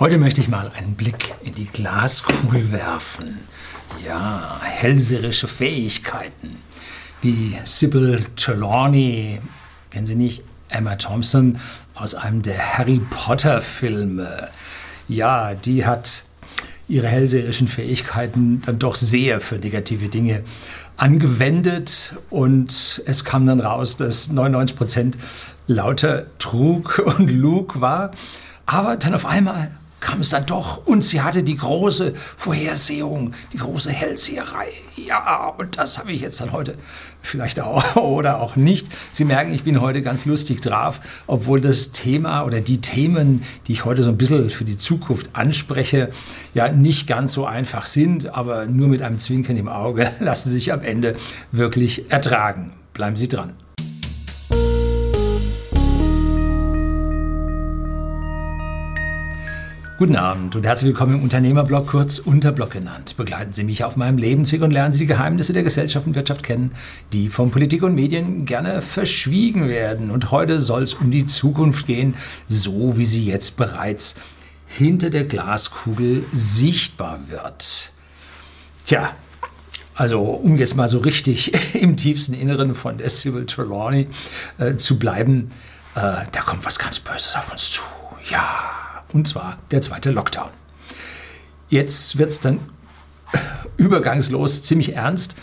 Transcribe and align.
Heute 0.00 0.16
möchte 0.16 0.40
ich 0.40 0.46
mal 0.46 0.70
einen 0.76 0.94
Blick 0.94 1.34
in 1.42 1.56
die 1.56 1.66
Glaskugel 1.66 2.70
werfen. 2.70 3.40
Ja, 4.06 4.60
hellseherische 4.62 5.48
Fähigkeiten. 5.48 6.58
Wie 7.20 7.58
Sybil 7.64 8.24
Trelawney, 8.36 9.40
kennen 9.90 10.06
Sie 10.06 10.14
nicht, 10.14 10.44
Emma 10.68 10.94
Thompson 10.94 11.58
aus 11.96 12.14
einem 12.14 12.42
der 12.42 12.78
Harry 12.78 13.00
Potter 13.10 13.60
Filme. 13.60 14.50
Ja, 15.08 15.54
die 15.54 15.84
hat 15.84 16.22
ihre 16.86 17.08
hellseherischen 17.08 17.66
Fähigkeiten 17.66 18.62
dann 18.64 18.78
doch 18.78 18.94
sehr 18.94 19.40
für 19.40 19.56
negative 19.56 20.08
Dinge 20.08 20.44
angewendet 20.96 22.14
und 22.30 23.02
es 23.04 23.24
kam 23.24 23.48
dann 23.48 23.58
raus, 23.58 23.96
dass 23.96 24.30
99 24.30 24.76
Prozent 24.76 25.18
lauter 25.66 26.26
Trug 26.38 27.00
und 27.18 27.32
Lug 27.32 27.80
war. 27.80 28.12
Aber 28.64 28.96
dann 28.96 29.14
auf 29.14 29.26
einmal 29.26 29.72
kam 30.00 30.20
es 30.20 30.30
dann 30.30 30.46
doch 30.46 30.86
und 30.86 31.02
sie 31.02 31.22
hatte 31.22 31.42
die 31.42 31.56
große 31.56 32.14
Vorhersehung, 32.36 33.32
die 33.52 33.58
große 33.58 33.90
Hellseherei. 33.90 34.68
Ja, 34.96 35.48
und 35.56 35.78
das 35.78 35.98
habe 35.98 36.12
ich 36.12 36.20
jetzt 36.20 36.40
dann 36.40 36.52
heute 36.52 36.76
vielleicht 37.20 37.60
auch 37.60 37.96
oder 37.96 38.40
auch 38.40 38.56
nicht. 38.56 38.88
Sie 39.12 39.24
merken, 39.24 39.52
ich 39.52 39.64
bin 39.64 39.80
heute 39.80 40.02
ganz 40.02 40.24
lustig 40.24 40.60
drauf, 40.60 41.00
obwohl 41.26 41.60
das 41.60 41.92
Thema 41.92 42.44
oder 42.44 42.60
die 42.60 42.80
Themen, 42.80 43.42
die 43.66 43.72
ich 43.72 43.84
heute 43.84 44.02
so 44.02 44.10
ein 44.10 44.18
bisschen 44.18 44.50
für 44.50 44.64
die 44.64 44.76
Zukunft 44.76 45.30
anspreche, 45.32 46.10
ja 46.54 46.68
nicht 46.68 47.06
ganz 47.06 47.32
so 47.32 47.46
einfach 47.46 47.86
sind, 47.86 48.34
aber 48.34 48.66
nur 48.66 48.88
mit 48.88 49.02
einem 49.02 49.18
Zwinkern 49.18 49.56
im 49.56 49.68
Auge 49.68 50.10
lassen 50.20 50.50
sich 50.50 50.72
am 50.72 50.82
Ende 50.82 51.16
wirklich 51.52 52.10
ertragen. 52.10 52.72
Bleiben 52.94 53.16
Sie 53.16 53.28
dran. 53.28 53.54
Guten 59.98 60.14
Abend 60.14 60.54
und 60.54 60.64
herzlich 60.64 60.90
willkommen 60.90 61.16
im 61.16 61.22
Unternehmerblog, 61.24 61.88
kurz 61.88 62.20
Unterblog 62.20 62.70
genannt. 62.70 63.16
Begleiten 63.16 63.52
Sie 63.52 63.64
mich 63.64 63.82
auf 63.82 63.96
meinem 63.96 64.16
Lebensweg 64.16 64.62
und 64.62 64.70
lernen 64.70 64.92
Sie 64.92 65.00
die 65.00 65.06
Geheimnisse 65.06 65.52
der 65.52 65.64
Gesellschaft 65.64 66.06
und 66.06 66.14
Wirtschaft 66.14 66.44
kennen, 66.44 66.70
die 67.12 67.28
von 67.28 67.50
Politik 67.50 67.82
und 67.82 67.96
Medien 67.96 68.44
gerne 68.44 68.80
verschwiegen 68.80 69.68
werden. 69.68 70.12
Und 70.12 70.30
heute 70.30 70.60
soll 70.60 70.84
es 70.84 70.94
um 70.94 71.10
die 71.10 71.26
Zukunft 71.26 71.88
gehen, 71.88 72.14
so 72.46 72.96
wie 72.96 73.06
sie 73.06 73.24
jetzt 73.24 73.56
bereits 73.56 74.14
hinter 74.68 75.10
der 75.10 75.24
Glaskugel 75.24 76.22
sichtbar 76.32 77.18
wird. 77.26 77.90
Tja, 78.86 79.10
also 79.96 80.20
um 80.20 80.58
jetzt 80.58 80.76
mal 80.76 80.86
so 80.86 81.00
richtig 81.00 81.74
im 81.74 81.96
tiefsten 81.96 82.34
Inneren 82.34 82.76
von 82.76 82.98
der 82.98 83.10
Sybil 83.10 83.46
Trelawney 83.46 84.06
äh, 84.58 84.76
zu 84.76 84.96
bleiben, 84.96 85.50
äh, 85.96 86.22
da 86.30 86.42
kommt 86.46 86.64
was 86.64 86.78
ganz 86.78 87.00
Böses 87.00 87.34
auf 87.34 87.50
uns 87.50 87.72
zu. 87.72 87.82
Ja 88.30 88.87
und 89.12 89.28
zwar 89.28 89.58
der 89.70 89.82
zweite 89.82 90.10
Lockdown. 90.10 90.50
Jetzt 91.68 92.18
wird 92.18 92.30
es 92.30 92.40
dann 92.40 92.60
übergangslos 93.76 94.62
ziemlich 94.62 94.94
ernst. 94.94 95.36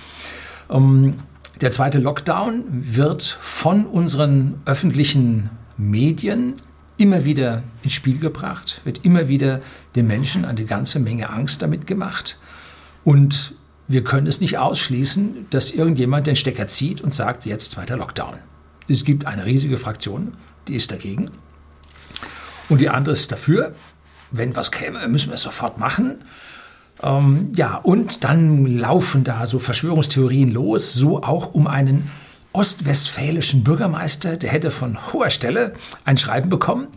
Ähm, 0.69 1.15
der 1.61 1.71
zweite 1.71 1.99
Lockdown 1.99 2.65
wird 2.69 3.23
von 3.23 3.85
unseren 3.85 4.61
öffentlichen 4.65 5.49
Medien 5.77 6.55
immer 6.97 7.25
wieder 7.25 7.63
ins 7.83 7.93
Spiel 7.93 8.19
gebracht, 8.19 8.81
wird 8.83 9.03
immer 9.03 9.27
wieder 9.27 9.61
den 9.95 10.07
Menschen 10.07 10.45
eine 10.45 10.65
ganze 10.65 10.99
Menge 10.99 11.29
Angst 11.29 11.61
damit 11.61 11.87
gemacht. 11.87 12.39
Und 13.03 13.53
wir 13.87 14.03
können 14.03 14.27
es 14.27 14.41
nicht 14.41 14.57
ausschließen, 14.57 15.47
dass 15.49 15.71
irgendjemand 15.71 16.27
den 16.27 16.35
Stecker 16.35 16.67
zieht 16.67 17.01
und 17.01 17.13
sagt, 17.13 17.45
jetzt 17.45 17.71
zweiter 17.71 17.97
Lockdown. 17.97 18.35
Es 18.87 19.03
gibt 19.03 19.25
eine 19.25 19.45
riesige 19.45 19.77
Fraktion, 19.77 20.33
die 20.67 20.75
ist 20.75 20.91
dagegen. 20.91 21.31
Und 22.69 22.81
die 22.81 22.89
andere 22.89 23.13
ist 23.13 23.31
dafür. 23.31 23.73
Wenn 24.31 24.55
was 24.55 24.71
käme, 24.71 25.07
müssen 25.07 25.29
wir 25.29 25.35
es 25.35 25.43
sofort 25.43 25.77
machen. 25.77 26.23
Ähm, 27.03 27.51
ja, 27.55 27.77
und 27.77 28.23
dann 28.23 28.65
laufen 28.65 29.23
da 29.23 29.45
so 29.45 29.59
Verschwörungstheorien 29.59 30.51
los, 30.51 30.93
so 30.93 31.21
auch 31.23 31.53
um 31.53 31.67
einen 31.67 32.09
ostwestfälischen 32.53 33.63
Bürgermeister, 33.63 34.37
der 34.37 34.49
hätte 34.49 34.71
von 34.71 34.97
hoher 35.11 35.29
Stelle 35.29 35.73
ein 36.05 36.17
Schreiben 36.17 36.49
bekommen. 36.49 36.87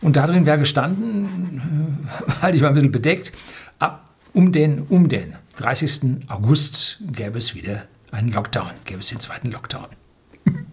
Und 0.00 0.16
darin 0.16 0.46
wäre 0.46 0.58
gestanden, 0.58 2.08
halte 2.42 2.56
ich 2.56 2.62
mal 2.62 2.68
ein 2.68 2.74
bisschen 2.74 2.92
bedeckt, 2.92 3.32
ab 3.78 4.10
um 4.32 4.52
den, 4.52 4.82
um 4.82 5.08
den 5.08 5.34
30. 5.56 6.28
August 6.28 6.98
gäbe 7.00 7.38
es 7.38 7.54
wieder 7.54 7.82
einen 8.12 8.30
Lockdown, 8.30 8.70
gäbe 8.84 9.00
es 9.00 9.08
den 9.08 9.18
zweiten 9.18 9.50
Lockdown. 9.50 9.86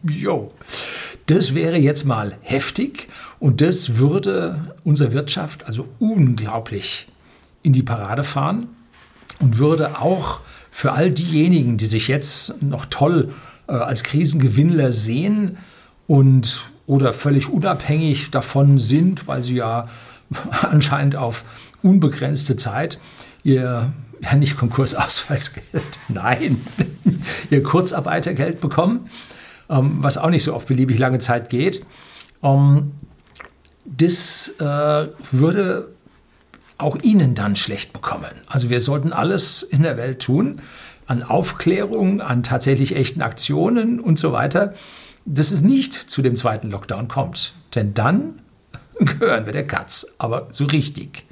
Jo, 0.07 0.51
das 1.25 1.55
wäre 1.55 1.77
jetzt 1.77 2.05
mal 2.05 2.37
heftig 2.41 3.07
und 3.39 3.61
das 3.61 3.97
würde 3.97 4.75
unsere 4.83 5.13
Wirtschaft 5.13 5.65
also 5.65 5.87
unglaublich 5.99 7.07
in 7.63 7.73
die 7.73 7.81
Parade 7.81 8.23
fahren 8.23 8.67
und 9.39 9.57
würde 9.57 9.99
auch 9.99 10.41
für 10.69 10.91
all 10.91 11.09
diejenigen, 11.09 11.77
die 11.77 11.87
sich 11.87 12.07
jetzt 12.07 12.61
noch 12.61 12.85
toll 12.85 13.33
äh, 13.67 13.73
als 13.73 14.03
Krisengewinnler 14.03 14.91
sehen 14.91 15.57
und 16.05 16.69
oder 16.85 17.11
völlig 17.13 17.49
unabhängig 17.49 18.29
davon 18.29 18.77
sind, 18.77 19.27
weil 19.27 19.41
sie 19.41 19.55
ja 19.55 19.87
anscheinend 20.61 21.15
auf 21.15 21.43
unbegrenzte 21.81 22.57
Zeit 22.57 22.99
ihr 23.43 23.91
ja 24.21 24.35
nicht 24.35 24.57
Konkursausfallsgeld, 24.57 25.83
nein, 26.09 26.61
ihr 27.49 27.63
Kurzarbeitergeld 27.63 28.61
bekommen 28.61 29.09
was 29.67 30.17
auch 30.17 30.29
nicht 30.29 30.43
so 30.43 30.53
auf 30.53 30.65
beliebig 30.65 30.99
lange 30.99 31.19
Zeit 31.19 31.49
geht. 31.49 31.85
Ähm, 32.43 32.91
das 33.85 34.49
äh, 34.59 35.07
würde 35.31 35.89
auch 36.77 36.97
Ihnen 37.01 37.35
dann 37.35 37.55
schlecht 37.55 37.93
bekommen. 37.93 38.31
Also 38.47 38.69
wir 38.69 38.79
sollten 38.79 39.13
alles 39.13 39.63
in 39.63 39.83
der 39.83 39.97
Welt 39.97 40.21
tun, 40.21 40.61
an 41.07 41.23
Aufklärung, 41.23 42.21
an 42.21 42.43
tatsächlich 42.43 42.95
echten 42.95 43.21
Aktionen 43.21 43.99
und 43.99 44.19
so 44.19 44.31
weiter, 44.31 44.73
dass 45.25 45.51
es 45.51 45.61
nicht 45.61 45.93
zu 45.93 46.21
dem 46.21 46.35
zweiten 46.35 46.71
Lockdown 46.71 47.07
kommt. 47.07 47.53
Denn 47.73 47.93
dann 47.93 48.41
gehören 48.99 49.45
wir 49.45 49.53
der 49.53 49.67
Katz, 49.67 50.07
aber 50.17 50.47
so 50.51 50.65
richtig. 50.65 51.25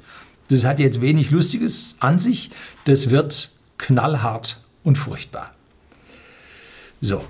Das 0.48 0.64
hat 0.64 0.78
jetzt 0.78 1.00
wenig 1.00 1.30
Lustiges 1.30 1.96
an 2.00 2.18
sich, 2.18 2.50
das 2.84 3.10
wird 3.10 3.50
knallhart 3.78 4.58
und 4.82 4.96
furchtbar. 4.96 5.54
So, 7.00 7.24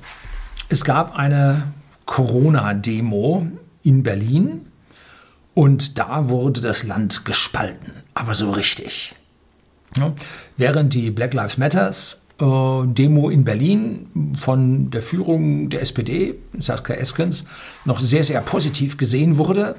es 0.69 0.85
gab 0.85 1.17
eine 1.17 1.73
Corona-Demo 2.07 3.47
in 3.83 4.03
Berlin 4.03 4.67
und 5.55 5.99
da 5.99 6.29
wurde 6.29 6.61
das 6.61 6.85
Land 6.85 7.25
gespalten, 7.25 7.93
aber 8.15 8.35
so 8.35 8.51
richtig. 8.51 9.15
Ja, 9.97 10.13
während 10.57 10.95
die 10.95 11.11
Black 11.11 11.35
Lives 11.35 11.59
Matters 11.59 12.23
äh, 12.41 12.87
Demo 12.87 13.31
in 13.31 13.45
Berlin 13.45 14.33
von 14.41 14.91
der 14.91 15.03
Führung 15.03 15.71
der 15.71 15.83
SPD, 15.83 16.35
Saskia 16.59 16.97
Eskens, 16.97 17.45
noch 17.85 18.01
sehr, 18.01 18.25
sehr 18.25 18.41
positiv 18.41 18.97
gesehen 18.97 19.37
wurde, 19.37 19.77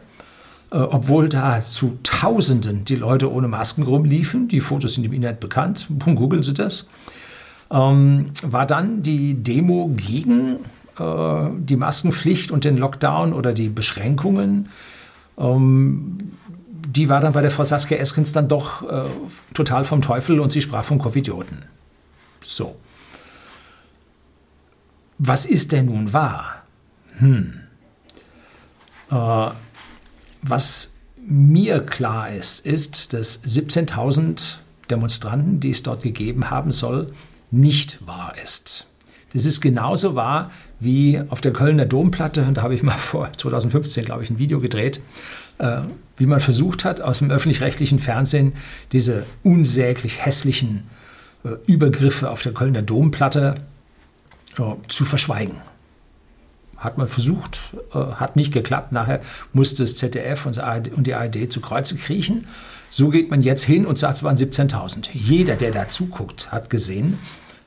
äh, 0.72 0.78
obwohl 0.78 1.28
da 1.28 1.62
zu 1.62 2.00
Tausenden 2.03 2.85
die 2.85 2.95
Leute 2.95 3.31
ohne 3.31 3.50
Masken 3.50 3.84
rumliefen. 3.84 4.47
Die 4.47 4.62
Fotos 4.62 4.94
sind 4.94 5.03
im 5.06 5.13
Internet 5.13 5.41
bekannt, 5.41 5.88
googeln 6.06 6.44
Sie 6.44 6.53
das. 6.53 6.88
Ähm, 7.72 8.31
war 8.44 8.66
dann 8.66 9.01
die 9.01 9.44
Demo 9.44 9.91
gegen 9.95 10.59
die 10.97 11.75
Maskenpflicht 11.75 12.51
und 12.51 12.63
den 12.63 12.78
Lockdown 12.78 13.33
oder 13.33 13.53
die 13.53 13.69
Beschränkungen. 13.69 14.69
Ähm, 15.38 16.31
die 16.95 17.09
war 17.09 17.19
dann 17.19 17.33
bei 17.33 17.41
der 17.41 17.51
Frau 17.51 17.66
Saskia 17.66 17.97
Eskens 17.97 18.31
dann 18.31 18.47
doch 18.47 18.89
äh, 18.89 19.03
total 19.53 19.83
vom 19.83 20.01
Teufel 20.01 20.39
und 20.39 20.51
sie 20.51 20.61
sprach 20.61 20.85
vom 20.85 21.00
Covidioten. 21.00 21.66
So. 22.41 22.78
Was 25.17 25.45
ist 25.45 25.72
denn 25.72 25.88
nun 25.88 26.13
wahr? 26.13 26.63
Hm. 27.17 27.62
Äh, 29.12 29.47
was 30.41 30.94
mir 31.27 31.85
klar 31.85 32.29
ist, 32.29 32.66
ist, 32.66 33.13
dass 33.13 33.44
17.000 33.44 34.57
Demonstranten, 34.89 35.59
die 35.59 35.71
es 35.71 35.83
dort 35.83 36.03
gegeben 36.03 36.50
haben 36.50 36.71
soll, 36.71 37.12
nicht 37.50 38.06
wahr 38.06 38.36
ist. 38.44 38.88
Das 39.33 39.45
ist 39.45 39.59
genauso 39.59 40.15
wahr 40.15 40.51
wie 40.85 41.21
auf 41.29 41.41
der 41.41 41.51
Kölner 41.51 41.85
Domplatte, 41.85 42.47
da 42.53 42.61
habe 42.61 42.73
ich 42.73 42.83
mal 42.83 42.97
vor 42.97 43.29
2015, 43.35 44.05
glaube 44.05 44.23
ich, 44.23 44.29
ein 44.29 44.39
Video 44.39 44.59
gedreht, 44.59 45.01
äh, 45.57 45.79
wie 46.15 46.25
man 46.25 46.39
versucht 46.39 46.85
hat, 46.85 47.01
aus 47.01 47.19
dem 47.19 47.31
öffentlich-rechtlichen 47.31 47.99
Fernsehen 47.99 48.53
diese 48.93 49.25
unsäglich 49.43 50.25
hässlichen 50.25 50.83
äh, 51.43 51.49
Übergriffe 51.65 52.29
auf 52.29 52.41
der 52.41 52.53
Kölner 52.53 52.81
Domplatte 52.81 53.55
äh, 54.57 54.61
zu 54.87 55.03
verschweigen. 55.03 55.57
Hat 56.77 56.97
man 56.97 57.07
versucht, 57.07 57.75
äh, 57.93 57.97
hat 57.97 58.35
nicht 58.35 58.53
geklappt. 58.53 58.91
Nachher 58.91 59.21
musste 59.53 59.83
das 59.83 59.95
ZDF 59.95 60.45
und 60.45 61.07
die 61.07 61.13
ARD 61.13 61.51
zu 61.51 61.61
Kreuze 61.61 61.95
kriechen. 61.95 62.47
So 62.89 63.09
geht 63.09 63.29
man 63.29 63.41
jetzt 63.41 63.63
hin 63.63 63.85
und 63.85 63.97
sagt, 63.97 64.17
es 64.17 64.23
waren 64.23 64.35
17.000. 64.35 65.09
Jeder, 65.13 65.55
der 65.55 65.71
da 65.71 65.87
zuguckt, 65.87 66.51
hat 66.51 66.69
gesehen, 66.69 67.17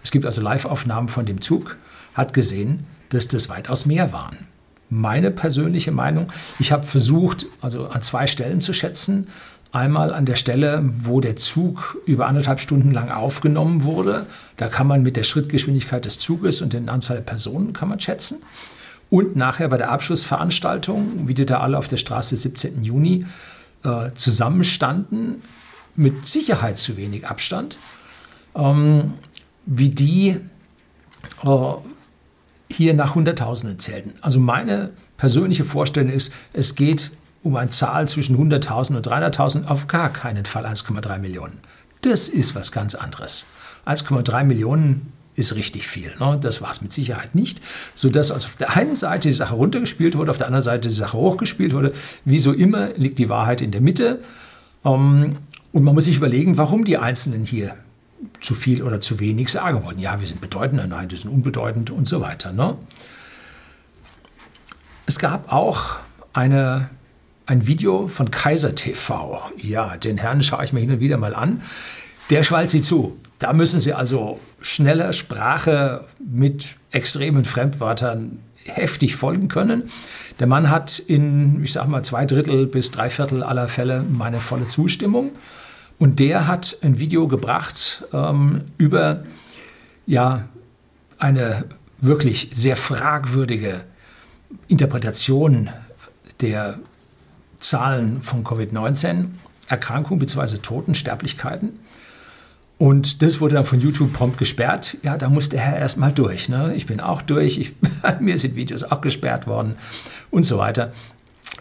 es 0.02 0.10
gibt 0.10 0.24
also 0.24 0.40
Live-Aufnahmen 0.40 1.08
von 1.08 1.26
dem 1.26 1.40
Zug, 1.40 1.76
hat 2.14 2.32
gesehen, 2.32 2.84
dass 3.10 3.28
das 3.28 3.48
weitaus 3.48 3.86
mehr 3.86 4.12
waren. 4.12 4.46
Meine 4.90 5.30
persönliche 5.30 5.92
Meinung, 5.92 6.32
ich 6.58 6.72
habe 6.72 6.84
versucht, 6.84 7.46
also 7.60 7.88
an 7.88 8.00
zwei 8.00 8.26
Stellen 8.26 8.60
zu 8.60 8.72
schätzen, 8.72 9.26
Einmal 9.70 10.14
an 10.14 10.24
der 10.24 10.36
Stelle, 10.36 10.82
wo 10.82 11.20
der 11.20 11.36
Zug 11.36 11.98
über 12.06 12.26
anderthalb 12.26 12.58
Stunden 12.58 12.90
lang 12.90 13.10
aufgenommen 13.10 13.82
wurde. 13.82 14.24
Da 14.56 14.68
kann 14.68 14.86
man 14.86 15.02
mit 15.02 15.16
der 15.16 15.24
Schrittgeschwindigkeit 15.24 16.06
des 16.06 16.18
Zuges 16.18 16.62
und 16.62 16.72
der 16.72 16.88
Anzahl 16.88 17.18
der 17.18 17.24
Personen 17.24 17.74
kann 17.74 17.90
man 17.90 18.00
schätzen. 18.00 18.42
Und 19.10 19.36
nachher 19.36 19.68
bei 19.68 19.76
der 19.76 19.90
Abschlussveranstaltung, 19.90 21.28
wie 21.28 21.34
die 21.34 21.44
da 21.44 21.60
alle 21.60 21.76
auf 21.76 21.86
der 21.86 21.98
Straße 21.98 22.34
17. 22.34 22.82
Juni 22.82 23.26
äh, 23.84 24.10
zusammenstanden, 24.14 25.42
mit 25.96 26.26
Sicherheit 26.26 26.78
zu 26.78 26.96
wenig 26.96 27.26
Abstand, 27.26 27.78
ähm, 28.54 29.14
wie 29.66 29.90
die 29.90 30.36
äh, 31.44 31.72
hier 32.70 32.94
nach 32.94 33.14
Hunderttausenden 33.14 33.78
zählten. 33.78 34.14
Also 34.20 34.40
meine 34.40 34.90
persönliche 35.16 35.64
Vorstellung 35.64 36.10
ist, 36.10 36.32
es 36.52 36.74
geht 36.74 37.12
um 37.42 37.56
eine 37.56 37.70
Zahl 37.70 38.08
zwischen 38.08 38.36
100.000 38.36 38.96
und 38.96 39.06
300.000, 39.06 39.66
auf 39.66 39.86
gar 39.88 40.12
keinen 40.12 40.44
Fall 40.44 40.66
1,3 40.66 41.18
Millionen. 41.18 41.58
Das 42.02 42.28
ist 42.28 42.54
was 42.54 42.72
ganz 42.72 42.94
anderes. 42.94 43.46
1,3 43.86 44.44
Millionen 44.44 45.12
ist 45.34 45.54
richtig 45.54 45.86
viel. 45.86 46.12
Ne? 46.18 46.38
Das 46.40 46.60
war 46.60 46.70
es 46.70 46.82
mit 46.82 46.92
Sicherheit 46.92 47.34
nicht, 47.34 47.60
sodass 47.94 48.30
also 48.30 48.46
auf 48.48 48.56
der 48.56 48.76
einen 48.76 48.96
Seite 48.96 49.28
die 49.28 49.34
Sache 49.34 49.54
runtergespielt 49.54 50.16
wurde, 50.16 50.30
auf 50.30 50.38
der 50.38 50.48
anderen 50.48 50.62
Seite 50.62 50.88
die 50.88 50.94
Sache 50.94 51.16
hochgespielt 51.16 51.72
wurde. 51.72 51.92
Wie 52.24 52.38
so 52.38 52.52
immer 52.52 52.88
liegt 52.96 53.18
die 53.18 53.28
Wahrheit 53.28 53.60
in 53.60 53.70
der 53.70 53.80
Mitte. 53.80 54.20
Ähm, 54.84 55.36
und 55.72 55.84
man 55.84 55.94
muss 55.94 56.06
sich 56.06 56.16
überlegen, 56.16 56.56
warum 56.56 56.84
die 56.84 56.98
Einzelnen 56.98 57.44
hier 57.44 57.74
zu 58.40 58.54
viel 58.54 58.82
oder 58.82 59.00
zu 59.00 59.20
wenig 59.20 59.50
sagen 59.50 59.84
wollen. 59.84 59.98
Ja, 59.98 60.20
wir 60.20 60.26
sind 60.26 60.40
bedeutender, 60.40 60.86
nein, 60.86 61.10
wir 61.10 61.18
sind 61.18 61.30
unbedeutend 61.30 61.90
und 61.90 62.08
so 62.08 62.20
weiter. 62.20 62.52
Ne? 62.52 62.76
Es 65.06 65.18
gab 65.18 65.52
auch 65.52 65.96
eine, 66.32 66.90
ein 67.46 67.66
Video 67.66 68.08
von 68.08 68.30
Kaiser 68.30 68.74
TV. 68.74 69.50
Ja, 69.56 69.96
den 69.96 70.18
Herrn 70.18 70.42
schaue 70.42 70.64
ich 70.64 70.72
mir 70.72 70.80
hin 70.80 70.90
und 70.90 71.00
wieder 71.00 71.16
mal 71.16 71.34
an. 71.34 71.62
Der 72.30 72.42
schwallt 72.42 72.70
sie 72.70 72.82
zu. 72.82 73.18
Da 73.38 73.52
müssen 73.52 73.80
Sie 73.80 73.94
also 73.94 74.40
schneller 74.60 75.12
Sprache 75.12 76.04
mit 76.18 76.76
extremen 76.90 77.44
Fremdwörtern 77.44 78.40
heftig 78.64 79.16
folgen 79.16 79.48
können. 79.48 79.90
Der 80.40 80.46
Mann 80.46 80.70
hat 80.70 80.98
in, 80.98 81.62
ich 81.62 81.72
sage 81.72 81.88
mal, 81.88 82.02
zwei 82.02 82.26
Drittel 82.26 82.66
bis 82.66 82.90
drei 82.90 83.10
Viertel 83.10 83.42
aller 83.42 83.68
Fälle 83.68 84.04
meine 84.08 84.40
volle 84.40 84.66
Zustimmung. 84.66 85.30
Und 85.98 86.20
der 86.20 86.46
hat 86.46 86.78
ein 86.82 86.98
Video 86.98 87.26
gebracht 87.28 88.04
ähm, 88.12 88.62
über 88.78 89.24
ja, 90.06 90.48
eine 91.18 91.64
wirklich 92.00 92.50
sehr 92.52 92.76
fragwürdige 92.76 93.84
Interpretation 94.68 95.70
der 96.40 96.78
Zahlen 97.58 98.22
von 98.22 98.44
Covid-19, 98.44 99.26
Erkrankungen 99.66 100.20
bzw. 100.20 100.58
Totensterblichkeiten. 100.58 101.80
Und 102.78 103.22
das 103.22 103.40
wurde 103.40 103.56
dann 103.56 103.64
von 103.64 103.80
YouTube 103.80 104.12
prompt 104.12 104.38
gesperrt. 104.38 104.96
Ja, 105.02 105.18
da 105.18 105.28
muss 105.28 105.48
der 105.48 105.60
Herr 105.60 105.78
erstmal 105.78 106.12
durch. 106.12 106.48
Ne? 106.48 106.74
Ich 106.76 106.86
bin 106.86 107.00
auch 107.00 107.22
durch. 107.22 107.58
Ich, 107.58 107.74
mir 108.20 108.38
sind 108.38 108.54
Videos 108.54 108.84
auch 108.84 109.00
gesperrt 109.00 109.48
worden 109.48 109.74
und 110.30 110.44
so 110.44 110.58
weiter. 110.58 110.92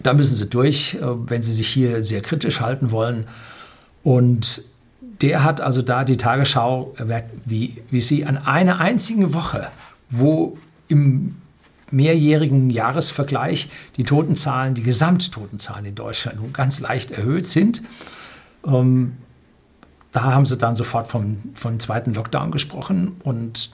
Da 0.04 0.14
müssen 0.14 0.36
Sie 0.36 0.48
durch, 0.48 0.94
äh, 0.96 1.00
wenn 1.02 1.42
Sie 1.42 1.54
sich 1.54 1.70
hier 1.70 2.04
sehr 2.04 2.22
kritisch 2.22 2.62
halten 2.62 2.92
wollen. 2.92 3.26
Und 4.04 4.62
der 5.22 5.44
hat 5.44 5.62
also 5.62 5.82
da 5.82 6.04
die 6.04 6.18
Tagesschau, 6.18 6.94
wie, 7.46 7.82
wie 7.90 8.02
sie 8.02 8.26
an 8.26 8.38
einer 8.38 8.80
einzigen 8.80 9.34
Woche, 9.34 9.70
wo 10.10 10.58
im 10.88 11.36
mehrjährigen 11.90 12.70
Jahresvergleich 12.70 13.70
die 13.96 14.04
Totenzahlen, 14.04 14.74
die 14.74 14.84
Gesamttotenzahlen 14.84 15.86
in 15.86 15.96
Deutschland 15.96 16.40
nun 16.40 16.54
ganz 16.54 16.80
leicht 16.80 17.12
erhöht 17.12 17.46
sind, 17.46 17.82
ähm, 18.66 19.18
da 20.12 20.24
haben 20.24 20.46
sie 20.46 20.58
dann 20.58 20.76
sofort 20.76 21.08
vom, 21.08 21.38
vom 21.54 21.80
zweiten 21.80 22.14
Lockdown 22.14 22.52
gesprochen. 22.52 23.18
Und 23.24 23.72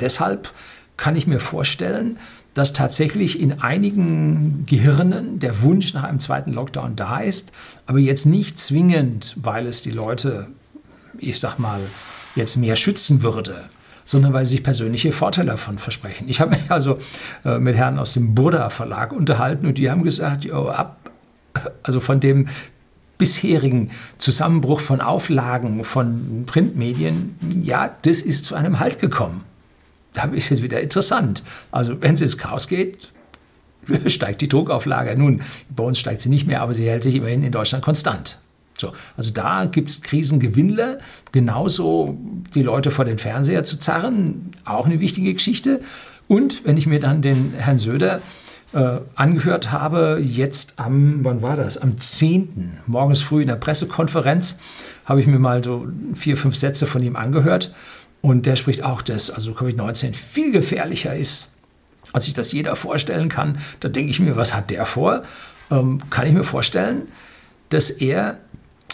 deshalb 0.00 0.52
kann 0.96 1.16
ich 1.16 1.26
mir 1.26 1.40
vorstellen, 1.40 2.18
dass 2.54 2.72
tatsächlich 2.72 3.40
in 3.40 3.60
einigen 3.60 4.64
Gehirnen 4.66 5.40
der 5.40 5.62
Wunsch 5.62 5.92
nach 5.92 6.04
einem 6.04 6.20
zweiten 6.20 6.52
Lockdown 6.52 6.94
da 6.94 7.18
ist, 7.18 7.52
aber 7.86 7.98
jetzt 7.98 8.26
nicht 8.26 8.58
zwingend, 8.58 9.36
weil 9.36 9.66
es 9.66 9.82
die 9.82 9.90
Leute, 9.90 10.46
ich 11.18 11.40
sag 11.40 11.58
mal, 11.58 11.80
jetzt 12.36 12.56
mehr 12.56 12.76
schützen 12.76 13.22
würde, 13.22 13.64
sondern 14.04 14.32
weil 14.32 14.44
sie 14.44 14.52
sich 14.52 14.62
persönliche 14.62 15.12
Vorteile 15.12 15.50
davon 15.50 15.78
versprechen. 15.78 16.28
Ich 16.28 16.40
habe 16.40 16.52
mich 16.56 16.70
also 16.70 16.98
äh, 17.44 17.58
mit 17.58 17.74
Herren 17.74 17.98
aus 17.98 18.12
dem 18.14 18.34
Burda 18.34 18.70
Verlag 18.70 19.12
unterhalten 19.12 19.66
und 19.66 19.78
die 19.78 19.90
haben 19.90 20.04
gesagt, 20.04 20.44
jo, 20.44 20.68
ab, 20.68 21.10
also 21.82 21.98
von 21.98 22.20
dem 22.20 22.46
bisherigen 23.18 23.90
Zusammenbruch 24.18 24.80
von 24.80 25.00
Auflagen 25.00 25.82
von 25.84 26.44
Printmedien, 26.46 27.36
ja, 27.62 27.90
das 28.02 28.22
ist 28.22 28.44
zu 28.44 28.54
einem 28.54 28.80
Halt 28.80 29.00
gekommen. 29.00 29.44
Da 30.14 30.24
ist 30.24 30.50
es 30.50 30.62
wieder 30.62 30.80
interessant. 30.80 31.42
Also 31.70 32.00
wenn 32.00 32.14
es 32.14 32.22
ins 32.22 32.38
Chaos 32.38 32.68
geht, 32.68 33.12
steigt 34.06 34.40
die 34.40 34.48
Druckauflage. 34.48 35.16
Nun, 35.18 35.42
bei 35.74 35.84
uns 35.84 35.98
steigt 35.98 36.22
sie 36.22 36.30
nicht 36.30 36.46
mehr, 36.46 36.62
aber 36.62 36.72
sie 36.72 36.88
hält 36.88 37.02
sich 37.02 37.14
immerhin 37.14 37.42
in 37.42 37.52
Deutschland 37.52 37.84
konstant. 37.84 38.38
So, 38.76 38.92
also 39.16 39.32
da 39.32 39.66
gibt 39.66 39.90
es 39.90 40.02
Krisengewinnler, 40.02 40.98
genauso 41.30 42.18
die 42.54 42.62
Leute 42.62 42.90
vor 42.90 43.04
den 43.04 43.18
Fernseher 43.18 43.62
zu 43.62 43.78
zerren, 43.78 44.50
auch 44.64 44.86
eine 44.86 45.00
wichtige 45.00 45.32
Geschichte. 45.32 45.80
Und 46.26 46.64
wenn 46.64 46.76
ich 46.76 46.86
mir 46.86 46.98
dann 46.98 47.22
den 47.22 47.52
Herrn 47.56 47.78
Söder 47.78 48.20
äh, 48.72 48.98
angehört 49.14 49.70
habe, 49.70 50.20
jetzt 50.20 50.80
am, 50.80 51.20
wann 51.22 51.42
war 51.42 51.56
das? 51.56 51.78
Am 51.78 51.98
10. 51.98 52.78
morgens 52.86 53.20
früh 53.20 53.42
in 53.42 53.48
der 53.48 53.56
Pressekonferenz 53.56 54.58
habe 55.04 55.20
ich 55.20 55.26
mir 55.26 55.38
mal 55.38 55.62
so 55.62 55.86
vier, 56.14 56.36
fünf 56.36 56.56
Sätze 56.56 56.86
von 56.86 57.02
ihm 57.02 57.14
angehört. 57.14 57.72
Und 58.24 58.46
der 58.46 58.56
spricht 58.56 58.82
auch, 58.82 59.02
dass 59.02 59.28
also 59.28 59.52
Covid-19 59.52 60.14
viel 60.14 60.50
gefährlicher 60.50 61.14
ist, 61.14 61.50
als 62.14 62.24
sich 62.24 62.32
das 62.32 62.52
jeder 62.52 62.74
vorstellen 62.74 63.28
kann. 63.28 63.58
Da 63.80 63.90
denke 63.90 64.10
ich 64.10 64.18
mir, 64.18 64.34
was 64.34 64.54
hat 64.54 64.70
der 64.70 64.86
vor? 64.86 65.24
Ähm, 65.70 66.00
kann 66.08 66.26
ich 66.26 66.32
mir 66.32 66.42
vorstellen, 66.42 67.08
dass 67.68 67.90
er 67.90 68.38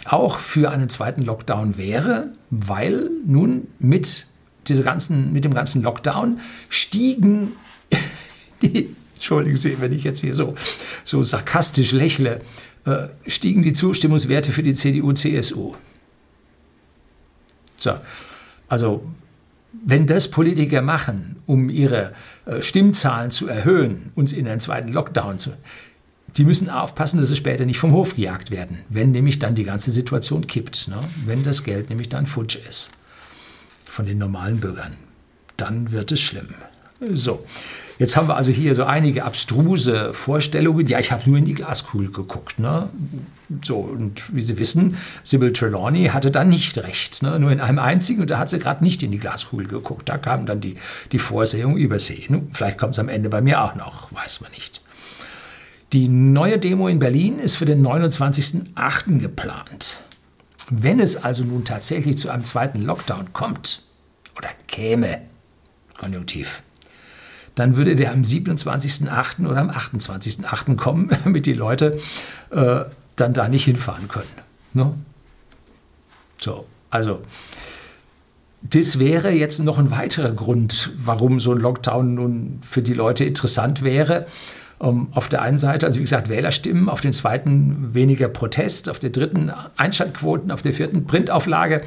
auch 0.03 0.39
für 0.39 0.69
einen 0.69 0.89
zweiten 0.89 1.21
Lockdown 1.21 1.77
wäre, 1.77 2.33
weil 2.49 3.09
nun 3.25 3.69
mit, 3.79 4.25
dieser 4.67 4.83
ganzen, 4.83 5.31
mit 5.31 5.45
dem 5.45 5.53
ganzen 5.53 5.81
Lockdown 5.81 6.41
stiegen 6.67 7.53
die 8.61 8.93
entschuldigen 9.13 9.55
Sie, 9.55 9.79
wenn 9.79 9.93
ich 9.93 10.03
jetzt 10.03 10.19
hier 10.19 10.35
so, 10.35 10.55
so 11.05 11.23
sarkastisch 11.23 11.93
lächle, 11.93 12.41
äh, 12.83 13.07
stiegen 13.27 13.61
die 13.61 13.71
Zustimmungswerte 13.71 14.51
für 14.51 14.61
die 14.61 14.73
CDU, 14.73 15.13
CSU. 15.13 15.75
So, 17.77 17.93
also 18.71 19.03
wenn 19.85 20.07
das 20.07 20.31
Politiker 20.31 20.81
machen, 20.81 21.35
um 21.45 21.69
ihre 21.69 22.13
äh, 22.45 22.61
Stimmzahlen 22.61 23.29
zu 23.29 23.49
erhöhen, 23.49 24.11
uns 24.15 24.31
in 24.31 24.47
einen 24.47 24.61
zweiten 24.61 24.93
Lockdown 24.93 25.39
zu, 25.39 25.51
die 26.37 26.45
müssen 26.45 26.69
aufpassen, 26.69 27.19
dass 27.19 27.27
sie 27.27 27.35
später 27.35 27.65
nicht 27.65 27.79
vom 27.79 27.91
Hof 27.91 28.15
gejagt 28.15 28.49
werden, 28.49 28.79
wenn 28.87 29.11
nämlich 29.11 29.39
dann 29.39 29.55
die 29.55 29.65
ganze 29.65 29.91
Situation 29.91 30.47
kippt, 30.47 30.87
ne? 30.87 30.99
wenn 31.25 31.43
das 31.43 31.65
Geld 31.65 31.89
nämlich 31.89 32.07
dann 32.07 32.25
futsch 32.25 32.55
ist 32.55 32.91
von 33.83 34.05
den 34.05 34.17
normalen 34.17 34.61
Bürgern. 34.61 34.95
Dann 35.57 35.91
wird 35.91 36.13
es 36.13 36.21
schlimm. 36.21 36.53
So, 37.13 37.45
jetzt 37.99 38.15
haben 38.15 38.29
wir 38.29 38.37
also 38.37 38.51
hier 38.51 38.73
so 38.73 38.85
einige 38.85 39.25
abstruse 39.25 40.13
Vorstellungen. 40.13 40.87
Ja, 40.87 40.99
ich 40.99 41.11
habe 41.11 41.29
nur 41.29 41.37
in 41.37 41.45
die 41.45 41.55
Glaskugel 41.55 42.09
geguckt. 42.09 42.57
Ne? 42.57 42.87
So, 43.63 43.77
und 43.77 44.35
wie 44.35 44.41
Sie 44.41 44.57
wissen, 44.57 44.97
Sybil 45.23 45.53
Trelawney 45.53 46.07
hatte 46.07 46.31
da 46.31 46.43
nicht 46.43 46.77
recht. 46.77 47.23
Ne? 47.23 47.39
Nur 47.39 47.51
in 47.51 47.59
einem 47.59 47.79
einzigen, 47.79 48.21
und 48.21 48.29
da 48.29 48.37
hat 48.37 48.49
sie 48.49 48.59
gerade 48.59 48.83
nicht 48.83 49.03
in 49.03 49.11
die 49.11 49.19
Glaskugel 49.19 49.67
geguckt. 49.67 50.09
Da 50.09 50.17
kam 50.17 50.45
dann 50.45 50.61
die, 50.61 50.77
die 51.11 51.19
Vorsehung 51.19 51.77
übersehen. 51.77 52.49
Vielleicht 52.53 52.77
kommt 52.77 52.93
es 52.93 52.99
am 52.99 53.09
Ende 53.09 53.29
bei 53.29 53.41
mir 53.41 53.63
auch 53.63 53.75
noch, 53.75 54.11
weiß 54.13 54.41
man 54.41 54.51
nicht. 54.51 54.81
Die 55.93 56.07
neue 56.07 56.57
Demo 56.57 56.87
in 56.87 56.99
Berlin 56.99 57.39
ist 57.39 57.55
für 57.55 57.65
den 57.65 57.85
29.08. 57.85 59.19
geplant. 59.19 60.01
Wenn 60.69 61.01
es 61.01 61.17
also 61.17 61.43
nun 61.43 61.65
tatsächlich 61.65 62.17
zu 62.17 62.29
einem 62.29 62.45
zweiten 62.45 62.81
Lockdown 62.81 63.33
kommt 63.33 63.81
oder 64.37 64.47
käme, 64.67 65.21
konjunktiv, 65.97 66.63
dann 67.55 67.75
würde 67.75 67.97
der 67.97 68.13
am 68.13 68.21
27.08. 68.21 69.45
oder 69.45 69.59
am 69.59 69.69
28.08. 69.69 70.77
kommen, 70.77 71.09
damit 71.23 71.45
die 71.45 71.53
Leute 71.53 71.99
äh, 72.51 72.85
dann 73.15 73.33
da 73.33 73.47
nicht 73.47 73.65
hinfahren 73.65 74.07
können. 74.07 74.27
Ne? 74.73 74.93
So, 76.37 76.65
also 76.89 77.21
das 78.61 78.99
wäre 78.99 79.31
jetzt 79.31 79.59
noch 79.59 79.77
ein 79.77 79.91
weiterer 79.91 80.31
Grund, 80.31 80.91
warum 80.97 81.39
so 81.39 81.51
ein 81.51 81.57
Lockdown 81.57 82.15
nun 82.15 82.59
für 82.61 82.81
die 82.81 82.93
Leute 82.93 83.25
interessant 83.25 83.83
wäre. 83.83 84.27
Um, 84.77 84.89
ähm, 84.89 85.07
auf 85.11 85.29
der 85.29 85.43
einen 85.43 85.59
Seite, 85.59 85.85
also 85.85 85.99
wie 85.99 86.03
gesagt, 86.03 86.27
Wählerstimmen, 86.27 86.89
auf 86.89 87.01
den 87.01 87.13
zweiten 87.13 87.93
weniger 87.93 88.27
Protest, 88.27 88.89
auf 88.89 88.97
der 88.97 89.11
dritten 89.11 89.51
Einschaltquoten, 89.77 90.49
auf 90.49 90.63
der 90.63 90.73
vierten 90.73 91.05
Printauflage. 91.05 91.83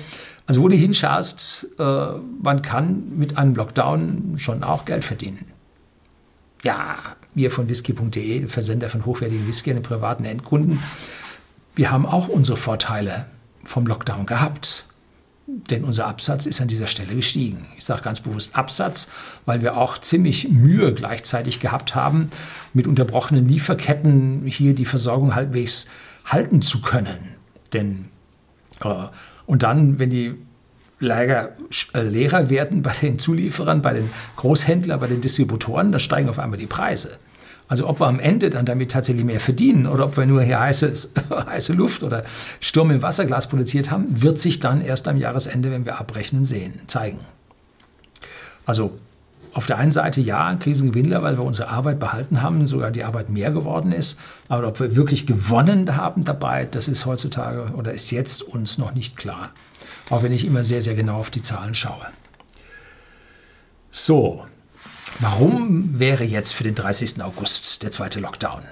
Also 0.47 0.63
wo 0.63 0.69
du 0.69 0.77
hinschaust, 0.77 1.67
äh, 1.81 2.07
man 2.41 2.63
kann 2.63 3.17
mit 3.17 3.37
einem 3.37 3.57
Lockdown 3.57 4.35
schon 4.37 4.63
auch 4.63 4.85
Geld 4.85 5.05
verdienen 5.05 5.47
ja, 6.65 6.97
wir 7.35 7.51
von 7.51 7.69
whisky.de, 7.69 8.47
Versender 8.47 8.89
von 8.89 9.05
hochwertigen 9.05 9.47
Whisky 9.47 9.71
an 9.71 9.77
den 9.77 9.83
privaten 9.83 10.25
Endkunden, 10.25 10.81
wir 11.77 11.91
haben 11.91 12.07
auch 12.07 12.29
unsere 12.29 12.57
Vorteile 12.57 13.27
vom 13.65 13.87
Lockdown 13.87 14.27
gehabt. 14.27 14.87
Denn 15.47 15.85
unser 15.85 16.07
Absatz 16.07 16.47
ist 16.47 16.63
an 16.63 16.69
dieser 16.69 16.87
Stelle 16.87 17.15
gestiegen. 17.15 17.67
Ich 17.77 17.85
sage 17.85 18.01
ganz 18.01 18.21
bewusst 18.21 18.57
Absatz, 18.57 19.11
weil 19.45 19.61
wir 19.61 19.77
auch 19.77 19.99
ziemlich 19.99 20.49
Mühe 20.49 20.95
gleichzeitig 20.95 21.61
gehabt 21.61 21.95
haben, 21.95 22.31
mit 22.73 22.87
unterbrochenen 22.87 23.47
Lieferketten 23.47 24.47
hier 24.47 24.75
die 24.75 24.87
Versorgung 24.87 25.35
halbwegs 25.35 25.87
halten 26.25 26.63
zu 26.63 26.81
können. 26.81 27.35
Denn 27.75 28.07
äh, 28.83 29.09
und 29.45 29.63
dann, 29.63 29.99
wenn 29.99 30.09
die 30.09 30.35
Lager 30.99 31.53
äh, 31.93 32.01
leerer 32.01 32.49
werden 32.49 32.83
bei 32.83 32.93
den 32.93 33.19
Zulieferern, 33.19 33.83
bei 33.83 33.93
den 33.93 34.11
Großhändlern, 34.37 34.99
bei 34.99 35.09
den 35.09 35.21
Distributoren, 35.21 35.93
dann 35.93 36.01
steigen 36.01 36.29
auf 36.29 36.39
einmal 36.39 36.59
die 36.59 36.67
Preise. 36.67 37.19
Also 37.67 37.89
ob 37.89 38.01
wir 38.01 38.07
am 38.07 38.21
Ende 38.21 38.51
dann 38.51 38.67
damit 38.67 38.91
tatsächlich 38.91 39.25
mehr 39.25 39.41
verdienen 39.41 39.87
oder 39.87 40.05
ob 40.05 40.17
wir 40.17 40.27
nur 40.27 40.43
hier 40.43 40.61
heiße, 40.61 40.93
heiße 41.47 41.73
Luft 41.73 42.03
oder 42.03 42.25
Sturm 42.61 42.91
im 42.91 43.03
Wasserglas 43.03 43.49
produziert 43.49 43.91
haben, 43.91 44.23
wird 44.23 44.39
sich 44.39 44.61
dann 44.61 44.83
erst 44.83 45.09
am 45.09 45.17
Jahresende, 45.17 45.71
wenn 45.71 45.87
wir 45.87 45.99
abrechnen, 45.99 46.45
sehen, 46.45 46.81
zeigen. 46.87 47.21
Also 48.67 48.99
auf 49.55 49.67
der 49.67 49.79
einen 49.79 49.93
Seite 49.93 50.21
ja, 50.21 50.55
Krisengewinnler, 50.57 51.23
weil 51.23 51.39
wir 51.39 51.45
unsere 51.45 51.69
Arbeit 51.69 52.01
behalten 52.01 52.43
haben, 52.43 52.67
sogar 52.67 52.91
die 52.91 53.05
Arbeit 53.05 53.31
mehr 53.31 53.53
geworden 53.53 53.93
ist. 53.93 54.19
Aber 54.49 54.67
ob 54.67 54.81
wir 54.81 54.97
wirklich 54.97 55.27
gewonnen 55.27 55.97
haben 55.97 56.25
dabei, 56.25 56.67
das 56.67 56.89
ist 56.89 57.07
heutzutage 57.07 57.73
oder 57.77 57.93
ist 57.93 58.11
jetzt 58.11 58.43
uns 58.43 58.79
noch 58.79 58.95
nicht 58.95 59.17
klar. 59.17 59.53
Auch 60.11 60.23
wenn 60.23 60.33
ich 60.33 60.45
immer 60.45 60.65
sehr, 60.65 60.83
sehr 60.83 60.97
genau 60.97 61.19
auf 61.19 61.31
die 61.31 61.43
Zahlen 61.43 61.75
schaue. 61.75 62.07
So, 63.93 64.45
Warum 65.21 65.99
wäre 65.99 66.25
jetzt 66.25 66.55
für 66.55 66.65
den 66.65 66.75
30. 66.75 67.23
August 67.23 67.83
der 67.83 67.91
zweite 67.91 68.21
Lockdown? 68.21 68.63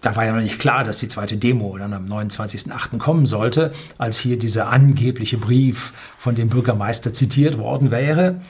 Da 0.00 0.16
war 0.16 0.24
ja 0.24 0.32
noch 0.32 0.40
nicht 0.40 0.58
klar, 0.58 0.82
dass 0.82 0.98
die 0.98 1.08
zweite 1.08 1.36
Demo 1.36 1.76
dann 1.76 1.92
am 1.92 2.06
29.08. 2.06 2.98
kommen 2.98 3.26
sollte, 3.26 3.72
als 3.98 4.18
hier 4.18 4.38
dieser 4.38 4.70
angebliche 4.70 5.36
Brief 5.36 5.92
von 6.16 6.34
dem 6.34 6.48
Bürgermeister 6.48 7.12
zitiert 7.12 7.58
worden 7.58 7.90
wäre, 7.90 8.40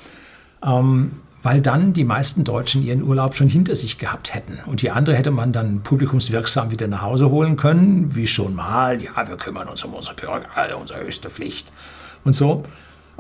ähm, 0.65 1.13
weil 1.43 1.61
dann 1.61 1.93
die 1.93 2.05
meisten 2.05 2.45
Deutschen 2.45 2.83
ihren 2.83 3.03
Urlaub 3.03 3.35
schon 3.35 3.49
hinter 3.49 3.75
sich 3.75 3.99
gehabt 3.99 4.35
hätten. 4.35 4.61
Und 4.67 4.83
die 4.83 4.91
andere 4.91 5.17
hätte 5.17 5.31
man 5.31 5.53
dann 5.53 5.83
publikumswirksam 5.83 6.71
wieder 6.71 6.87
nach 6.87 7.03
Hause 7.03 7.31
holen 7.31 7.57
können, 7.57 8.15
wie 8.15 8.27
schon 8.27 8.55
mal, 8.55 9.03
ja, 9.03 9.27
wir 9.27 9.37
kümmern 9.37 9.69
uns 9.69 9.83
um 9.85 9.95
unsere 9.95 10.15
Bürger, 10.15 10.47
unsere 10.79 11.01
höchste 11.01 11.31
Pflicht 11.31 11.73
und 12.25 12.35
so. 12.35 12.63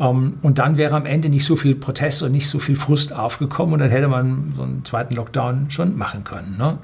Ähm, 0.00 0.38
und 0.42 0.58
dann 0.58 0.78
wäre 0.78 0.96
am 0.96 1.06
Ende 1.06 1.28
nicht 1.28 1.44
so 1.44 1.54
viel 1.54 1.76
Protest 1.76 2.22
und 2.22 2.32
nicht 2.32 2.48
so 2.48 2.58
viel 2.58 2.74
Frust 2.74 3.12
aufgekommen 3.12 3.74
und 3.74 3.80
dann 3.80 3.90
hätte 3.90 4.08
man 4.08 4.54
so 4.56 4.62
einen 4.62 4.84
zweiten 4.84 5.14
Lockdown 5.14 5.70
schon 5.70 5.96
machen 5.96 6.24
können. 6.24 6.56
Ne? 6.58 6.78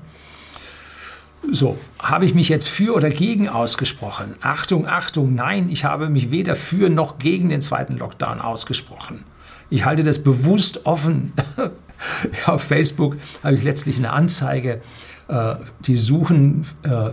So, 1.51 1.79
habe 1.99 2.27
ich 2.27 2.35
mich 2.35 2.49
jetzt 2.49 2.69
für 2.69 2.95
oder 2.95 3.09
gegen 3.09 3.49
ausgesprochen? 3.49 4.35
Achtung, 4.43 4.87
Achtung, 4.87 5.35
nein, 5.35 5.69
ich 5.71 5.85
habe 5.85 6.11
mich 6.11 6.31
weder 6.31 6.57
für 6.57 6.91
noch 6.91 7.19
gegen 7.19 7.49
den 7.49 7.61
zweiten 7.61 7.97
Lockdown 7.97 8.41
ausgesprochen. 8.41 9.25
Ich 9.71 9.85
halte 9.85 10.05
das 10.05 10.23
bewusst 10.23 10.87
offen. 10.87 11.33
Auf 12.47 12.63
Facebook 12.63 13.17
habe 13.43 13.55
ich 13.55 13.65
letztlich 13.65 13.97
eine 13.97 14.13
Anzeige, 14.13 14.83
äh, 15.29 15.55
die 15.81 15.97
suchen 15.97 16.67
äh, 16.83 17.11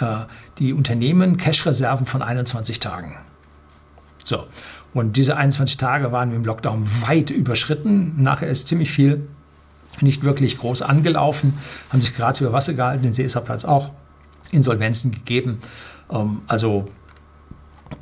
äh, 0.00 0.24
die 0.58 0.72
Unternehmen 0.72 1.36
Cash-Reserven 1.36 2.04
von 2.04 2.20
21 2.20 2.80
Tagen. 2.80 3.18
So, 4.24 4.48
und 4.92 5.16
diese 5.16 5.36
21 5.36 5.76
Tage 5.76 6.10
waren 6.10 6.34
im 6.34 6.44
Lockdown 6.44 6.84
weit 7.06 7.30
überschritten. 7.30 8.20
Nachher 8.20 8.48
ist 8.48 8.66
ziemlich 8.66 8.90
viel 8.90 9.28
nicht 10.00 10.24
wirklich 10.24 10.58
groß 10.58 10.82
angelaufen, 10.82 11.56
haben 11.90 12.02
sich 12.02 12.16
gerade 12.16 12.42
über 12.42 12.52
Wasser 12.52 12.74
gehalten, 12.74 13.04
den 13.04 13.12
Seeserplatz 13.12 13.64
auch 13.64 13.92
Insolvenzen 14.50 15.12
gegeben. 15.12 15.60
Ähm, 16.10 16.40
also 16.48 16.86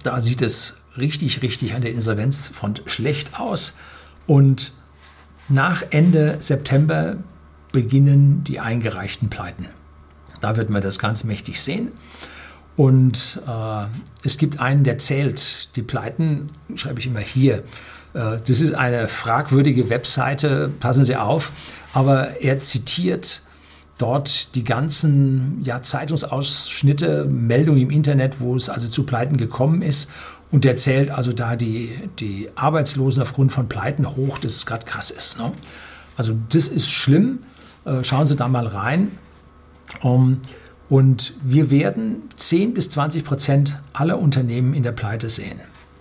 da 0.03 0.23
sieht 0.23 0.41
es 0.41 0.80
richtig, 0.97 1.43
richtig 1.43 1.75
an 1.75 1.83
der 1.83 1.93
Insolvenzfront 1.93 2.83
schlecht 2.87 3.39
aus. 3.39 3.75
Und 4.27 4.73
nach 5.49 5.83
Ende 5.91 6.37
September 6.41 7.17
beginnen 7.73 8.45
die 8.45 8.61
eingereichten 8.61 9.31
Pleiten. 9.31 9.67
Da 10.41 10.57
wird 10.57 10.71
man 10.71 10.83
das 10.83 10.99
ganz 10.99 11.25
mächtig 11.25 11.61
sehen. 11.61 11.93
Und 12.77 13.41
äh, 13.47 13.87
es 14.25 14.39
gibt 14.39 14.61
einen, 14.61 14.85
der 14.85 14.99
zählt 14.99 15.77
die 15.77 15.83
Pleiten, 15.83 16.51
schreibe 16.77 17.01
ich 17.01 17.07
immer 17.07 17.21
hier. 17.21 17.57
Äh, 18.15 18.39
das 18.47 18.61
ist 18.61 18.75
eine 18.75 19.09
fragwürdige 19.09 19.91
Webseite, 19.91 20.71
passen 20.81 21.05
Sie 21.05 21.17
auf, 21.17 21.53
aber 21.93 22.41
er 22.41 22.61
zitiert 22.61 23.43
dort 23.99 24.55
die 24.55 24.65
ganzen 24.65 25.61
ja, 25.63 25.83
Zeitungsausschnitte, 25.83 27.27
Meldungen 27.27 27.83
im 27.83 27.91
Internet, 27.91 28.41
wo 28.41 28.57
es 28.57 28.71
also 28.71 28.89
zu 28.89 29.05
Pleiten 29.05 29.37
gekommen 29.37 29.83
ist 29.83 30.11
und 30.51 30.65
der 30.65 30.77
zählt 30.77 31.11
also 31.11 31.33
da 31.33 31.57
die, 31.57 31.91
die 32.19 32.49
Arbeitslosen 32.57 33.23
aufgrund 33.23 33.53
von 33.53 33.69
Pleiten 33.69 34.17
hoch, 34.17 34.39
dass 34.39 34.55
es 34.55 34.67
gerade 34.67 34.85
krass 34.85 35.11
ist. 35.11 35.39
Ne? 35.39 35.53
Also 36.17 36.37
das 36.51 36.67
ist 36.69 36.91
schlimm. 36.91 37.41
Äh, 37.85 38.03
schauen 38.05 38.27
Sie 38.27 38.37
da 38.37 38.49
mal 38.49 38.67
rein. 38.67 39.13
Ähm, 40.03 40.41
und 40.89 41.35
wir 41.45 41.71
werden 41.71 42.25
10 42.35 42.75
bis 42.75 42.91
20 42.91 43.25
Prozent 43.25 43.81
aller 43.93 44.19
Unternehmen 44.19 44.75
in 44.75 44.83
der 44.83 44.93
Pleite 44.93 45.31
sehen. 45.31 45.61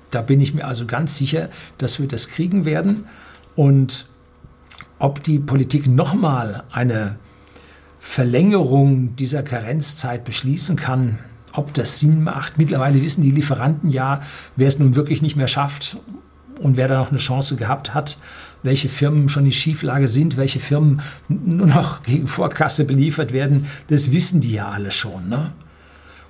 Da 0.09 0.23
bin 0.23 0.41
ich 0.41 0.55
mir 0.55 0.65
also 0.65 0.87
ganz 0.87 1.15
sicher, 1.15 1.49
dass 1.77 1.99
wir 1.99 2.07
das 2.07 2.27
kriegen 2.27 2.65
werden. 2.65 3.05
Und 3.55 4.07
ob 4.97 5.23
die 5.23 5.37
Politik 5.37 5.87
nochmal 5.87 6.63
eine 6.71 7.17
Verlängerung 7.99 9.15
dieser 9.15 9.43
Karenzzeit 9.43 10.23
beschließen 10.23 10.75
kann, 10.75 11.19
ob 11.53 11.73
das 11.73 11.99
Sinn 11.99 12.23
macht. 12.23 12.57
Mittlerweile 12.57 13.01
wissen 13.01 13.23
die 13.23 13.31
Lieferanten 13.31 13.89
ja, 13.89 14.21
wer 14.55 14.67
es 14.67 14.79
nun 14.79 14.95
wirklich 14.95 15.21
nicht 15.21 15.35
mehr 15.35 15.47
schafft 15.47 15.97
und 16.61 16.77
wer 16.77 16.87
da 16.87 16.99
noch 16.99 17.09
eine 17.09 17.19
Chance 17.19 17.55
gehabt 17.55 17.93
hat, 17.93 18.17
welche 18.63 18.89
Firmen 18.89 19.29
schon 19.29 19.45
in 19.45 19.51
Schieflage 19.51 20.07
sind, 20.07 20.37
welche 20.37 20.59
Firmen 20.59 21.01
nur 21.27 21.67
noch 21.67 22.03
gegen 22.03 22.27
Vorkasse 22.27 22.85
beliefert 22.85 23.33
werden, 23.33 23.67
das 23.87 24.11
wissen 24.11 24.41
die 24.41 24.53
ja 24.53 24.69
alle 24.69 24.91
schon. 24.91 25.29
Ne? 25.29 25.51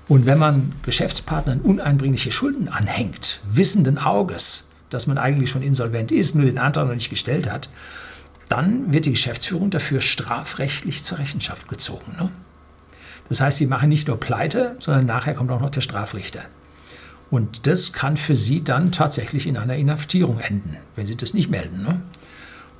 Und 0.07 0.25
wenn 0.25 0.38
man 0.38 0.73
Geschäftspartnern 0.83 1.61
uneinbringliche 1.61 2.31
Schulden 2.31 2.67
anhängt, 2.67 3.41
wissenden 3.51 3.97
Auges, 3.97 4.69
dass 4.89 5.05
man 5.05 5.17
eigentlich 5.17 5.51
schon 5.51 5.61
insolvent 5.61 6.11
ist, 6.11 6.35
nur 6.35 6.45
den 6.45 6.57
Antrag 6.57 6.88
noch 6.88 6.95
nicht 6.95 7.11
gestellt 7.11 7.49
hat, 7.49 7.69
dann 8.47 8.91
wird 8.91 9.05
die 9.05 9.11
Geschäftsführung 9.11 9.69
dafür 9.69 10.01
strafrechtlich 10.01 11.03
zur 11.03 11.19
Rechenschaft 11.19 11.67
gezogen. 11.67 12.11
Ne? 12.19 12.31
Das 13.29 13.41
heißt, 13.41 13.59
sie 13.59 13.67
machen 13.67 13.89
nicht 13.89 14.07
nur 14.07 14.19
Pleite, 14.19 14.75
sondern 14.79 15.05
nachher 15.05 15.36
kommt 15.36 15.51
auch 15.51 15.62
noch 15.62 15.69
der 15.69 15.81
Strafrichter. 15.81 16.41
Und 17.31 17.67
das 17.67 17.93
kann 17.93 18.17
für 18.17 18.36
sie 18.36 18.63
dann 18.63 18.91
tatsächlich 18.91 19.45
in 19.45 19.55
einer 19.55 19.75
Inhaftierung 19.75 20.39
enden, 20.39 20.77
wenn 20.95 21.05
sie 21.05 21.15
das 21.15 21.33
nicht 21.36 21.50
melden. 21.50 21.83
Ne? 21.83 22.01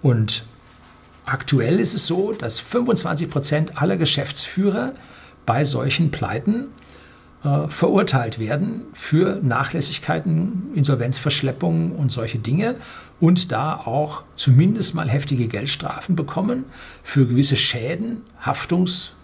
Und 0.02 0.44
aktuell 1.26 1.80
ist 1.80 1.94
es 1.94 2.08
so, 2.08 2.34
dass 2.34 2.60
25 2.60 3.30
Prozent 3.30 3.82
aller 3.82 3.96
Geschäftsführer 3.96 4.94
bei 5.46 5.64
solchen 5.64 6.10
Pleiten 6.10 6.70
äh, 7.44 7.68
verurteilt 7.70 8.40
werden 8.40 8.88
für 8.94 9.40
Nachlässigkeiten, 9.42 10.72
Insolvenzverschleppungen 10.74 11.92
und 11.92 12.12
solche 12.12 12.40
Dinge 12.40 12.76
und 13.20 13.52
da 13.52 13.76
auch 13.76 14.24
zumindest 14.36 14.96
mal 14.96 15.10
heftige 15.10 15.48
Geldstrafen 15.48 16.16
bekommen 16.16 16.66
für 17.04 17.28
gewisse 17.28 17.56
Schäden, 17.56 18.24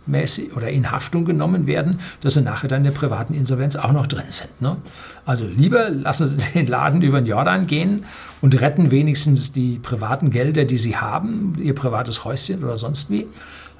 haftungsmäßig 0.05 0.55
oder 0.55 0.69
in 0.69 0.91
Haftung 0.91 1.25
genommen 1.25 1.67
werden, 1.67 1.99
dass 2.21 2.33
sie 2.33 2.41
nachher 2.41 2.67
dann 2.67 2.79
in 2.79 2.83
der 2.85 2.91
privaten 2.91 3.33
Insolvenz 3.33 3.75
auch 3.75 3.91
noch 3.91 4.07
drin 4.07 4.25
sind. 4.29 4.61
Ne? 4.61 4.77
Also 5.25 5.45
lieber 5.45 5.89
lassen 5.89 6.27
Sie 6.27 6.37
den 6.53 6.67
Laden 6.67 7.01
über 7.01 7.21
den 7.21 7.27
Jordan 7.27 7.65
gehen 7.67 8.05
und 8.41 8.59
retten 8.61 8.91
wenigstens 8.91 9.51
die 9.51 9.79
privaten 9.79 10.29
Gelder, 10.29 10.65
die 10.65 10.77
Sie 10.77 10.97
haben, 10.97 11.53
Ihr 11.59 11.75
privates 11.75 12.25
Häuschen 12.25 12.63
oder 12.63 12.77
sonst 12.77 13.09
wie, 13.09 13.27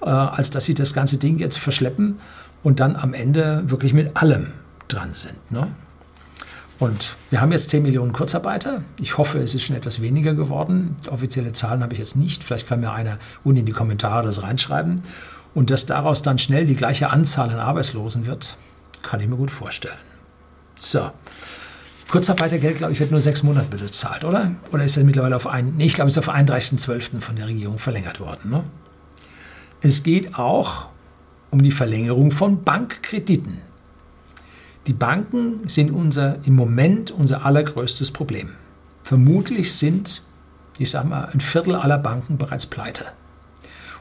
äh, 0.02 0.10
als 0.10 0.52
dass 0.52 0.66
Sie 0.66 0.74
das 0.74 0.94
ganze 0.94 1.18
Ding 1.18 1.38
jetzt 1.40 1.58
verschleppen 1.58 2.20
und 2.64 2.80
dann 2.80 2.96
am 2.96 3.14
Ende 3.14 3.64
wirklich 3.68 3.94
mit 3.94 4.18
allem 4.18 4.48
dran 4.88 5.14
sind. 5.14 5.52
Ne? 5.52 5.68
Und 6.78 7.16
wir 7.30 7.40
haben 7.40 7.54
jetzt 7.54 7.70
10 7.70 7.84
Millionen 7.84 8.12
Kurzarbeiter. 8.12 8.82
Ich 9.00 9.18
hoffe, 9.18 9.40
es 9.40 9.56
ist 9.56 9.64
schon 9.64 9.78
etwas 9.78 10.02
weniger 10.02 10.34
geworden. 10.34 10.98
Offizielle 11.10 11.54
Zahlen 11.54 11.82
habe 11.82 11.94
ich 11.94 12.00
jetzt 12.00 12.18
nicht. 12.18 12.44
Vielleicht 12.44 12.68
kann 12.68 12.82
mir 12.82 12.92
einer 12.92 13.18
unten 13.46 13.62
in 13.62 13.66
die 13.66 13.72
Kommentare 13.72 14.26
das 14.26 14.44
reinschreiben. 14.44 15.02
Und 15.56 15.72
dass 15.72 15.88
daraus 15.88 16.22
dann 16.22 16.38
schnell 16.38 16.66
die 16.66 16.76
gleiche 16.76 17.10
Anzahl 17.10 17.50
an 17.50 17.60
Arbeitslosen 17.60 18.28
wird, 18.28 18.58
kann 19.02 19.22
ich 19.22 19.28
mir 19.28 19.38
gut 19.38 19.50
vorstellen. 19.50 19.98
So. 20.76 21.10
Kurzarbeitergeld, 22.10 22.78
glaube 22.78 22.94
ich, 22.94 23.00
wird 23.00 23.10
nur 23.10 23.22
sechs 23.22 23.42
Monate 23.42 23.76
bezahlt, 23.78 24.26
oder? 24.26 24.52
Oder 24.72 24.84
ist 24.84 24.96
das 24.96 25.04
mittlerweile 25.04 25.36
auf 25.36 25.48
einen, 25.48 25.78
nee, 25.78 25.86
ich 25.86 25.96
glaube, 25.96 26.10
es 26.10 26.18
ist 26.18 26.28
auf 26.28 26.34
31.12. 26.34 27.20
von 27.20 27.36
der 27.36 27.48
Regierung 27.48 27.80
verlängert 27.80 28.20
worden. 28.20 28.52
Ne? 28.52 28.64
Es 29.82 30.04
geht 30.04 30.38
auch 30.38 30.90
um 31.50 31.62
die 31.64 31.72
Verlängerung 31.72 32.32
von 32.32 32.64
Bankkrediten. 32.64 33.60
Die 34.88 34.94
Banken 34.94 35.68
sind 35.68 35.90
unser, 35.90 36.46
im 36.46 36.56
Moment 36.56 37.10
unser 37.10 37.46
allergrößtes 37.46 38.12
Problem. 38.12 38.52
Vermutlich 39.04 39.74
sind, 39.74 40.22
ich 40.78 40.92
sage 40.92 41.08
mal, 41.08 41.30
ein 41.34 41.40
Viertel 41.40 41.76
aller 41.76 41.98
Banken 41.98 42.38
bereits 42.38 42.68
pleite. 42.68 43.06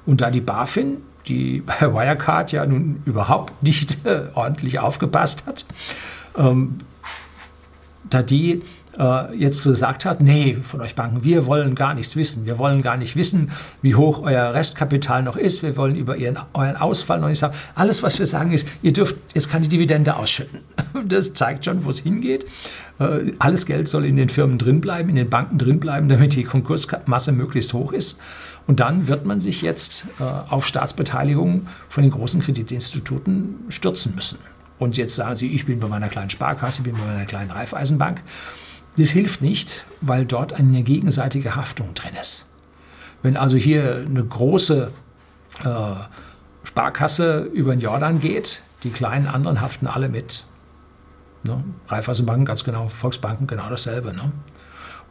Und 0.05 0.21
da 0.21 0.31
die 0.31 0.43
BaFin, 0.43 0.99
die 1.27 1.61
bei 1.61 1.81
Wirecard 1.81 2.53
ja 2.53 2.67
nun 2.67 3.03
überhaupt 3.05 3.63
nicht 3.63 4.05
äh, 4.07 4.25
ordentlich 4.35 4.79
aufgepasst 4.79 5.47
hat, 5.47 5.67
ähm, 6.37 6.79
da 8.09 8.23
die 8.23 8.63
äh, 8.99 9.35
jetzt 9.35 9.65
gesagt 9.65 10.05
hat, 10.05 10.21
nee, 10.21 10.57
von 10.63 10.81
euch 10.81 10.95
Banken, 10.95 11.25
wir 11.25 11.47
wollen 11.47 11.75
gar 11.75 11.95
nichts 11.95 12.17
wissen. 12.17 12.47
Wir 12.47 12.59
wollen 12.59 12.83
gar 12.83 12.97
nicht 12.97 13.17
wissen, 13.17 13.51
wie 13.83 13.95
hoch 13.95 14.23
euer 14.23 14.55
Restkapital 14.55 15.23
noch 15.23 15.37
ist. 15.37 15.63
Wir 15.63 15.77
wollen 15.77 15.97
über 15.97 16.17
ihren, 16.17 16.39
euren 16.53 16.77
Ausfall 16.77 17.21
noch 17.21 17.29
nicht 17.29 17.39
sagen. 17.39 17.55
Alles, 17.75 18.03
was 18.03 18.19
wir 18.19 18.27
sagen, 18.27 18.53
ist, 18.53 18.69
ihr 18.83 18.93
dürft 18.93 19.17
jetzt 19.35 19.51
keine 19.51 19.69
Dividende 19.69 20.17
ausschütten. 20.17 20.61
Das 21.07 21.35
zeigt 21.35 21.65
schon, 21.65 21.85
wo 21.85 21.91
es 21.91 21.99
hingeht. 21.99 22.47
Äh, 22.99 23.33
alles 23.39 23.67
Geld 23.67 23.89
soll 23.89 24.05
in 24.05 24.17
den 24.17 24.29
Firmen 24.29 24.59
drin 24.59 24.81
bleiben, 24.81 25.09
in 25.11 25.17
den 25.17 25.29
Banken 25.29 25.59
drin 25.59 25.81
bleiben, 25.81 26.09
damit 26.09 26.35
die 26.35 26.45
Konkursmasse 26.45 27.33
möglichst 27.33 27.75
hoch 27.75 27.93
ist. 27.93 28.21
Und 28.67 28.81
dann 28.81 29.09
wird 29.09 29.27
man 29.27 29.41
sich 29.41 29.63
jetzt 29.63 30.07
äh, 30.19 30.23
auf 30.23 30.67
Staatsbeteiligung 30.67 31.67
von 31.89 32.03
den 32.03 32.13
großen 32.13 32.41
Kreditinstituten 32.41 33.57
stürzen 33.69 34.15
müssen. 34.15 34.39
Und 34.79 34.97
jetzt 34.97 35.15
sagen 35.15 35.37
Sie, 35.37 35.49
ich 35.49 35.67
bin 35.67 35.81
bei 35.81 35.89
meiner 35.89 36.09
kleinen 36.09 36.31
Sparkasse, 36.31 36.81
ich 36.81 36.85
bin 36.85 36.97
bei 36.97 37.07
meiner 37.07 37.27
kleinen 37.27 37.51
Raiffeisenbank. 37.51 38.23
Das 38.97 39.11
hilft 39.11 39.43
nicht, 39.43 39.87
weil 40.01 40.25
dort 40.25 40.53
eine 40.53 40.83
gegenseitige 40.83 41.57
Haftung 41.57 41.95
drin 41.95 42.15
ist. 42.21 42.47
Wenn 43.23 43.37
also 43.37 43.57
hier 43.57 44.05
eine 44.07 44.25
große 44.25 44.91
äh, 45.65 45.95
Sparkasse 46.65 47.43
über 47.53 47.75
den 47.75 47.81
Jordan 47.81 48.21
geht, 48.21 48.63
die 48.83 48.91
kleinen 48.91 49.27
anderen 49.27 49.61
haften 49.61 49.87
alle 49.87 50.09
mit. 50.09 50.45
Ne? 51.43 51.63
Raiffeisenbanken 51.89 52.45
ganz 52.45 52.65
genau, 52.65 52.89
Volksbanken 52.89 53.47
genau 53.47 53.69
dasselbe. 53.69 54.13
Ne? 54.15 54.33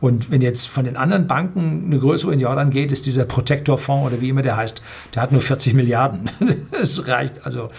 Und 0.03 0.29
wenn 0.31 0.41
jetzt 0.41 0.67
von 0.67 0.83
den 0.83 0.97
anderen 0.97 1.27
Banken 1.27 1.85
eine 1.85 1.97
größere 1.97 2.33
in 2.33 2.41
Jordan 2.41 2.71
geht, 2.71 2.91
ist 2.91 3.05
dieser 3.05 3.23
Protektorfonds 3.23 4.05
oder 4.05 4.19
wie 4.19 4.27
immer 4.27 4.41
der 4.41 4.57
heißt, 4.57 4.81
der 5.15 5.21
hat 5.21 5.31
nur 5.31 5.39
40 5.39 5.75
Milliarden. 5.75 6.29
Es 6.71 7.07
reicht 7.07 7.45
also 7.45 7.69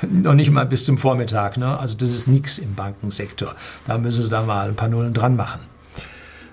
noch 0.00 0.32
nicht 0.32 0.50
mal 0.50 0.64
bis 0.64 0.86
zum 0.86 0.96
Vormittag. 0.96 1.58
Ne? 1.58 1.78
Also 1.78 1.98
das 1.98 2.14
ist 2.14 2.28
nichts 2.28 2.56
im 2.56 2.74
Bankensektor. 2.74 3.54
Da 3.86 3.98
müssen 3.98 4.24
Sie 4.24 4.30
da 4.30 4.42
mal 4.42 4.68
ein 4.68 4.74
paar 4.74 4.88
Nullen 4.88 5.12
dran 5.12 5.36
machen. 5.36 5.60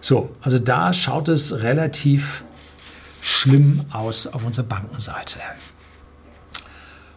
So, 0.01 0.35
also 0.41 0.59
da 0.59 0.91
schaut 0.91 1.29
es 1.29 1.63
relativ 1.63 2.43
schlimm 3.21 3.85
aus 3.93 4.27
auf 4.27 4.45
unserer 4.45 4.65
Bankenseite. 4.65 5.39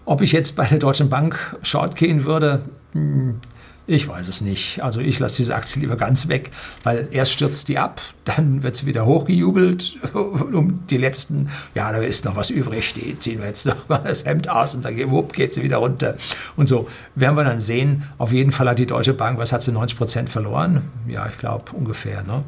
Ob 0.04 0.20
ich 0.20 0.30
jetzt 0.30 0.54
bei 0.54 0.64
der 0.64 0.78
Deutschen 0.78 1.10
Bank 1.10 1.56
short 1.62 1.96
gehen 1.96 2.24
würde, 2.24 2.62
hm, 2.92 3.40
ich 3.88 4.06
weiß 4.06 4.28
es 4.28 4.42
nicht. 4.42 4.82
Also 4.82 5.00
ich 5.00 5.18
lasse 5.18 5.38
diese 5.38 5.54
Aktie 5.54 5.80
lieber 5.80 5.96
ganz 5.96 6.28
weg, 6.28 6.50
weil 6.84 7.08
erst 7.10 7.32
stürzt 7.32 7.68
die 7.68 7.78
ab, 7.78 8.02
dann 8.26 8.62
wird 8.62 8.76
sie 8.76 8.84
wieder 8.84 9.06
hochgejubelt 9.06 9.96
um 10.14 10.86
die 10.88 10.98
letzten, 10.98 11.48
ja, 11.74 11.90
da 11.90 11.98
ist 11.98 12.26
noch 12.26 12.36
was 12.36 12.50
übrig, 12.50 12.92
die 12.92 13.18
ziehen 13.18 13.40
wir 13.40 13.46
jetzt 13.46 13.64
noch 13.64 13.88
mal 13.88 14.02
das 14.06 14.26
Hemd 14.26 14.50
aus 14.50 14.74
und 14.74 14.84
dann 14.84 15.10
wupp, 15.10 15.32
geht 15.32 15.54
sie 15.54 15.62
wieder 15.62 15.78
runter. 15.78 16.18
Und 16.54 16.68
so 16.68 16.86
werden 17.14 17.34
wir 17.34 17.44
dann 17.44 17.60
sehen, 17.60 18.02
auf 18.18 18.30
jeden 18.30 18.52
Fall 18.52 18.68
hat 18.68 18.78
die 18.78 18.86
Deutsche 18.86 19.14
Bank, 19.14 19.38
was 19.38 19.52
hat 19.52 19.62
sie, 19.62 19.72
90 19.72 19.96
Prozent 19.96 20.28
verloren? 20.28 20.82
Ja, 21.06 21.26
ich 21.26 21.38
glaube 21.38 21.72
ungefähr. 21.72 22.22
Ne? 22.22 22.44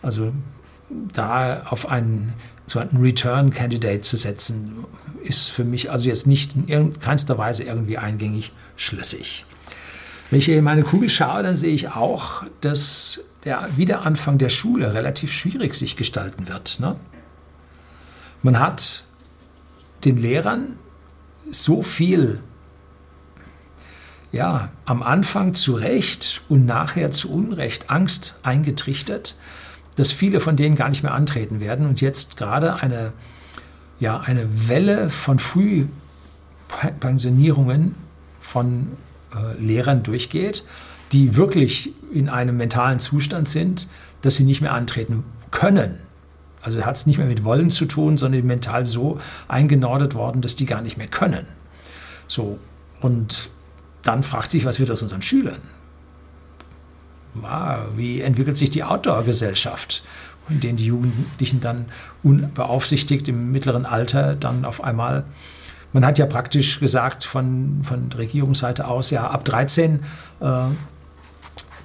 Also 0.00 0.32
da 1.12 1.64
auf 1.68 1.90
einen 1.90 2.32
so 2.66 2.78
einen 2.78 3.02
Return-Candidate 3.02 4.00
zu 4.00 4.16
setzen, 4.16 4.86
ist 5.22 5.50
für 5.50 5.64
mich 5.64 5.90
also 5.90 6.08
jetzt 6.08 6.26
nicht 6.26 6.54
in 6.56 6.98
keinster 6.98 7.36
Weise 7.36 7.64
irgendwie 7.64 7.98
eingängig 7.98 8.52
schlüssig. 8.76 9.44
Wenn 10.30 10.38
ich 10.38 10.44
hier 10.44 10.58
in 10.58 10.64
meine 10.64 10.82
Kugel 10.82 11.08
schaue, 11.08 11.42
dann 11.42 11.56
sehe 11.56 11.72
ich 11.72 11.90
auch, 11.90 12.44
dass 12.60 13.20
der 13.44 13.68
Wiederanfang 13.76 14.38
der 14.38 14.50
Schule 14.50 14.92
relativ 14.92 15.32
schwierig 15.32 15.74
sich 15.74 15.96
gestalten 15.96 16.48
wird. 16.48 16.80
Ne? 16.80 16.96
Man 18.42 18.58
hat 18.58 19.04
den 20.04 20.18
Lehrern 20.18 20.76
so 21.50 21.82
viel 21.82 22.40
ja, 24.30 24.68
am 24.84 25.02
Anfang 25.02 25.54
zu 25.54 25.74
Recht 25.74 26.42
und 26.50 26.66
nachher 26.66 27.10
zu 27.10 27.32
Unrecht 27.32 27.88
Angst 27.88 28.38
eingetrichtert, 28.42 29.36
dass 29.96 30.12
viele 30.12 30.40
von 30.40 30.56
denen 30.56 30.76
gar 30.76 30.90
nicht 30.90 31.02
mehr 31.02 31.14
antreten 31.14 31.60
werden 31.60 31.86
und 31.86 32.02
jetzt 32.02 32.36
gerade 32.36 32.74
eine, 32.74 33.14
ja, 33.98 34.20
eine 34.20 34.68
Welle 34.68 35.08
von 35.08 35.38
Frühpensionierungen 35.38 37.94
von 38.40 38.88
äh, 39.34 39.60
Lehrern 39.60 40.02
durchgeht, 40.02 40.64
die 41.12 41.36
wirklich 41.36 41.92
in 42.12 42.28
einem 42.28 42.56
mentalen 42.56 43.00
Zustand 43.00 43.48
sind, 43.48 43.88
dass 44.22 44.36
sie 44.36 44.44
nicht 44.44 44.60
mehr 44.60 44.72
antreten 44.72 45.24
können. 45.50 45.98
Also 46.60 46.84
hat 46.84 46.96
es 46.96 47.06
nicht 47.06 47.18
mehr 47.18 47.26
mit 47.26 47.44
Wollen 47.44 47.70
zu 47.70 47.86
tun, 47.86 48.18
sondern 48.18 48.46
mental 48.46 48.84
so 48.84 49.18
eingenordet 49.46 50.14
worden, 50.14 50.42
dass 50.42 50.56
die 50.56 50.66
gar 50.66 50.82
nicht 50.82 50.98
mehr 50.98 51.06
können. 51.06 51.46
So, 52.26 52.58
und 53.00 53.48
dann 54.02 54.22
fragt 54.22 54.50
sich, 54.50 54.64
was 54.64 54.80
wird 54.80 54.90
aus 54.90 55.02
unseren 55.02 55.22
Schülern? 55.22 55.60
Wie 57.96 58.20
entwickelt 58.20 58.56
sich 58.56 58.70
die 58.70 58.82
Outdoor-Gesellschaft, 58.82 60.02
in 60.48 60.60
denen 60.60 60.76
die 60.76 60.86
Jugendlichen 60.86 61.60
dann 61.60 61.86
unbeaufsichtigt 62.22 63.28
im 63.28 63.52
mittleren 63.52 63.86
Alter 63.86 64.34
dann 64.34 64.64
auf 64.64 64.82
einmal 64.82 65.24
man 65.92 66.04
hat 66.04 66.18
ja 66.18 66.26
praktisch 66.26 66.80
gesagt 66.80 67.24
von, 67.24 67.80
von 67.82 68.10
Regierungsseite 68.12 68.86
aus, 68.86 69.10
ja, 69.10 69.28
ab 69.28 69.44
13 69.44 70.00
äh, 70.40 70.46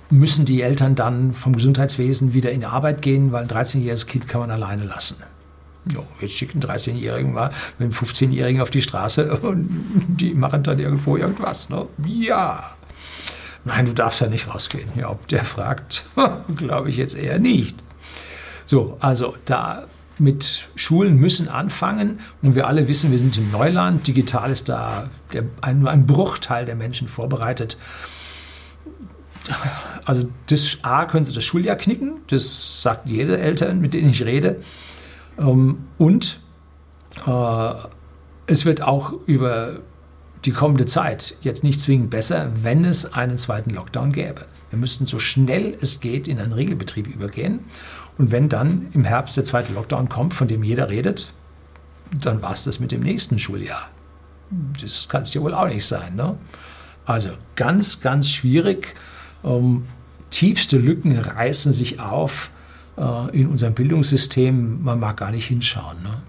müssen 0.10 0.46
die 0.46 0.62
Eltern 0.62 0.96
dann 0.96 1.34
vom 1.34 1.54
Gesundheitswesen 1.54 2.34
wieder 2.34 2.52
in 2.52 2.62
die 2.62 2.66
Arbeit 2.66 3.02
gehen, 3.02 3.32
weil 3.32 3.44
ein 3.44 3.50
13-jähriges 3.50 4.06
Kind 4.06 4.28
kann 4.28 4.42
man 4.42 4.52
alleine 4.52 4.84
lassen. 4.84 5.18
Jo, 5.92 6.06
jetzt 6.22 6.34
schickt 6.34 6.56
ein 6.56 6.62
13-Jährigen 6.62 7.34
mal 7.34 7.50
mit 7.78 7.88
einem 7.88 7.92
15-Jährigen 7.92 8.62
auf 8.62 8.70
die 8.70 8.82
Straße 8.82 9.38
und 9.42 9.68
die 10.08 10.34
machen 10.34 10.64
dann 10.64 10.80
irgendwo 10.80 11.18
irgendwas. 11.18 11.70
Ne? 11.70 11.88
Ja. 12.06 12.76
Nein, 13.66 13.86
du 13.86 13.94
darfst 13.94 14.22
ja 14.22 14.28
nicht 14.28 14.54
rausgehen. 14.54 14.90
Ja, 14.96 15.10
ob 15.10 15.28
der 15.28 15.46
fragt, 15.46 16.06
glaube 16.56 16.90
ich 16.90 16.98
jetzt 16.98 17.16
eher 17.16 17.40
nicht. 17.40 17.82
So, 18.66 18.98
also 19.00 19.36
da 19.46 19.86
mit 20.20 20.70
Schulen 20.76 21.18
müssen 21.18 21.48
anfangen 21.48 22.20
und 22.42 22.56
wir 22.56 22.68
alle 22.68 22.88
wissen, 22.88 23.12
wir 23.12 23.20
sind 23.20 23.38
im 23.38 23.52
Neuland. 23.52 24.08
Digital 24.08 24.52
ist 24.52 24.70
da 24.70 25.10
der, 25.34 25.44
ein, 25.62 25.80
nur 25.80 25.90
ein 25.90 26.06
Bruchteil 26.06 26.66
der 26.66 26.76
Menschen 26.76 27.08
vorbereitet. 27.08 27.78
also 30.06 30.24
das 30.48 30.80
A 30.84 31.06
können 31.06 31.24
sie 31.24 31.34
das 31.34 31.44
Schuljahr 31.44 31.76
knicken, 31.76 32.22
das 32.28 32.82
sagt 32.82 33.10
jede 33.10 33.38
Eltern, 33.38 33.80
mit 33.82 33.94
denen 33.94 34.10
ich 34.10 34.24
rede. 34.24 34.58
Ähm, 35.40 35.86
und 35.98 36.40
äh, 37.26 37.74
es 38.46 38.66
wird 38.66 38.82
auch 38.82 39.14
über 39.26 39.80
die 40.46 40.52
kommende 40.52 40.86
Zeit 40.86 41.36
jetzt 41.42 41.64
nicht 41.64 41.80
zwingend 41.80 42.10
besser, 42.10 42.52
wenn 42.62 42.84
es 42.84 43.14
einen 43.14 43.38
zweiten 43.38 43.70
Lockdown 43.70 44.12
gäbe. 44.12 44.46
Wir 44.70 44.80
müssten 44.80 45.06
so 45.06 45.20
schnell 45.20 45.78
es 45.80 46.00
geht 46.00 46.28
in 46.28 46.40
einen 46.40 46.54
Regelbetrieb 46.54 47.08
übergehen. 47.08 47.60
Und 48.18 48.32
wenn 48.32 48.50
dann 48.50 48.88
im 48.94 49.04
Herbst 49.04 49.38
der 49.38 49.46
zweite 49.46 49.74
Lockdown 49.74 50.10
kommt, 50.10 50.34
von 50.34 50.48
dem 50.48 50.64
jeder 50.64 50.90
redet, 50.90 51.34
dann 52.22 52.42
war 52.42 52.52
es 52.52 52.64
das 52.64 52.80
mit 52.80 52.92
dem 52.92 53.02
nächsten 53.02 53.40
Schuljahr. 53.40 53.90
Das 54.82 55.10
kann 55.10 55.24
es 55.24 55.34
ja 55.34 55.42
wohl 55.42 55.54
auch 55.54 55.68
nicht 55.68 55.86
sein. 55.86 56.16
Ne? 56.16 56.38
Also 57.06 57.30
ganz, 57.56 58.02
ganz 58.02 58.30
schwierig. 58.30 58.96
Ähm, 59.44 59.86
tiefste 60.30 60.78
Lücken 60.78 61.18
reißen 61.18 61.74
sich 61.74 62.00
auf 62.00 62.52
äh, 62.98 63.38
in 63.38 63.48
unserem 63.48 63.74
Bildungssystem. 63.74 64.84
Man 64.84 65.00
mag 65.00 65.18
gar 65.18 65.32
nicht 65.32 65.48
hinschauen. 65.48 66.04
Ne? 66.04 66.22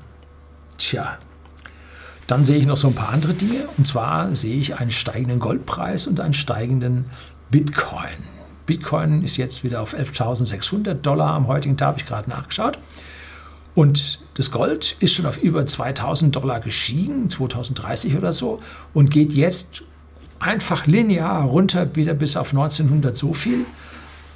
Tja, 0.78 1.18
dann 2.26 2.44
sehe 2.44 2.56
ich 2.56 2.66
noch 2.66 2.78
so 2.78 2.88
ein 2.88 2.94
paar 2.94 3.10
andere 3.10 3.34
Dinge. 3.34 3.68
Und 3.76 3.86
zwar 3.86 4.34
sehe 4.34 4.56
ich 4.56 4.76
einen 4.76 4.90
steigenden 4.90 5.38
Goldpreis 5.38 6.06
und 6.06 6.20
einen 6.20 6.34
steigenden 6.34 7.06
Bitcoin. 7.50 8.34
Bitcoin 8.66 9.22
ist 9.22 9.36
jetzt 9.36 9.64
wieder 9.64 9.82
auf 9.82 9.94
11.600 9.94 10.94
Dollar 10.94 11.34
am 11.34 11.46
heutigen 11.48 11.76
Tag, 11.76 11.88
habe 11.88 12.00
ich 12.00 12.06
gerade 12.06 12.30
nachgeschaut. 12.30 12.78
Und 13.74 14.20
das 14.34 14.50
Gold 14.50 14.96
ist 15.00 15.14
schon 15.14 15.26
auf 15.26 15.42
über 15.42 15.62
2.000 15.62 16.30
Dollar 16.30 16.60
gestiegen, 16.60 17.28
2030 17.28 18.16
oder 18.16 18.32
so, 18.32 18.60
und 18.92 19.10
geht 19.10 19.32
jetzt 19.32 19.82
einfach 20.38 20.86
linear 20.86 21.42
runter, 21.42 21.94
wieder 21.96 22.14
bis 22.14 22.36
auf 22.36 22.50
1900 22.50 23.16
so 23.16 23.34
viel. 23.34 23.64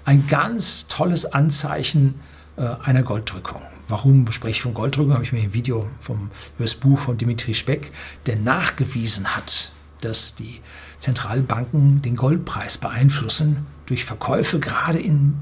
Ein 0.05 0.27
ganz 0.27 0.88
tolles 0.88 1.27
Anzeichen 1.27 2.21
äh, 2.57 2.62
einer 2.83 3.03
Golddrückung. 3.03 3.62
Warum 3.88 4.31
spreche 4.33 4.53
ich 4.53 4.62
von 4.62 4.75
Golddrückung? 4.75 5.14
Habe 5.14 5.23
ich 5.23 5.33
mir 5.33 5.41
ein 5.41 5.55
Video 5.55 5.88
vom 6.01 6.31
das 6.59 6.75
Buch 6.75 6.99
von 6.99 7.17
Dimitri 7.17 7.55
Speck, 7.55 7.91
der 8.27 8.37
nachgewiesen 8.37 9.37
hat, 9.37 9.71
dass 10.01 10.35
die 10.35 10.61
Zentralbanken 10.99 12.03
den 12.03 12.17
Goldpreis 12.17 12.79
beeinflussen 12.79 13.67
durch 13.88 14.05
Verkäufe, 14.05 14.61
gerade 14.61 14.98
in, 14.98 15.35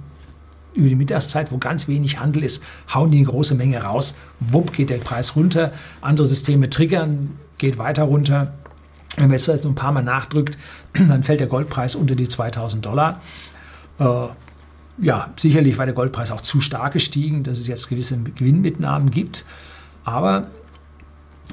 über 0.74 0.88
die 0.88 0.94
Mittagszeit, 0.94 1.50
wo 1.50 1.59
ganz 1.59 1.88
wenig 1.88 2.20
Handel 2.20 2.44
ist, 2.44 2.62
hauen 2.92 3.11
die 3.11 3.18
eine 3.18 3.26
große 3.26 3.54
Menge 3.54 3.82
raus, 3.82 4.14
wupp 4.40 4.72
geht 4.72 4.90
der 4.90 4.98
Preis 4.98 5.37
runter, 5.37 5.72
andere 6.00 6.26
Systeme 6.26 6.70
triggern, 6.70 7.37
geht 7.59 7.78
weiter 7.78 8.04
runter. 8.04 8.54
Wenn 9.16 9.28
man 9.28 9.38
jetzt 9.38 9.48
ein 9.48 9.74
paar 9.74 9.92
Mal 9.92 10.02
nachdrückt, 10.02 10.59
dann 10.92 11.22
fällt 11.22 11.40
der 11.40 11.46
Goldpreis 11.46 11.94
unter 11.94 12.14
die 12.14 12.28
2000 12.28 12.85
Dollar. 12.85 13.20
Äh, 13.98 14.28
ja, 14.98 15.30
sicherlich 15.37 15.76
war 15.76 15.87
der 15.87 15.94
Goldpreis 15.94 16.30
auch 16.30 16.40
zu 16.40 16.61
stark 16.61 16.92
gestiegen, 16.94 17.42
dass 17.42 17.59
es 17.59 17.66
jetzt 17.66 17.88
gewisse 17.88 18.18
Gewinnmitnahmen 18.18 19.11
gibt. 19.11 19.44
Aber 20.04 20.50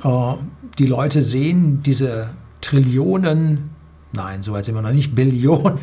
äh, 0.03 0.33
die 0.77 0.85
Leute 0.85 1.21
sehen 1.21 1.81
diese 1.83 2.29
Trillionen, 2.61 3.71
nein, 4.11 4.43
so 4.43 4.53
weit 4.53 4.65
sind 4.65 4.75
wir 4.75 4.81
noch 4.81 4.91
nicht, 4.91 5.15
Billionen 5.15 5.79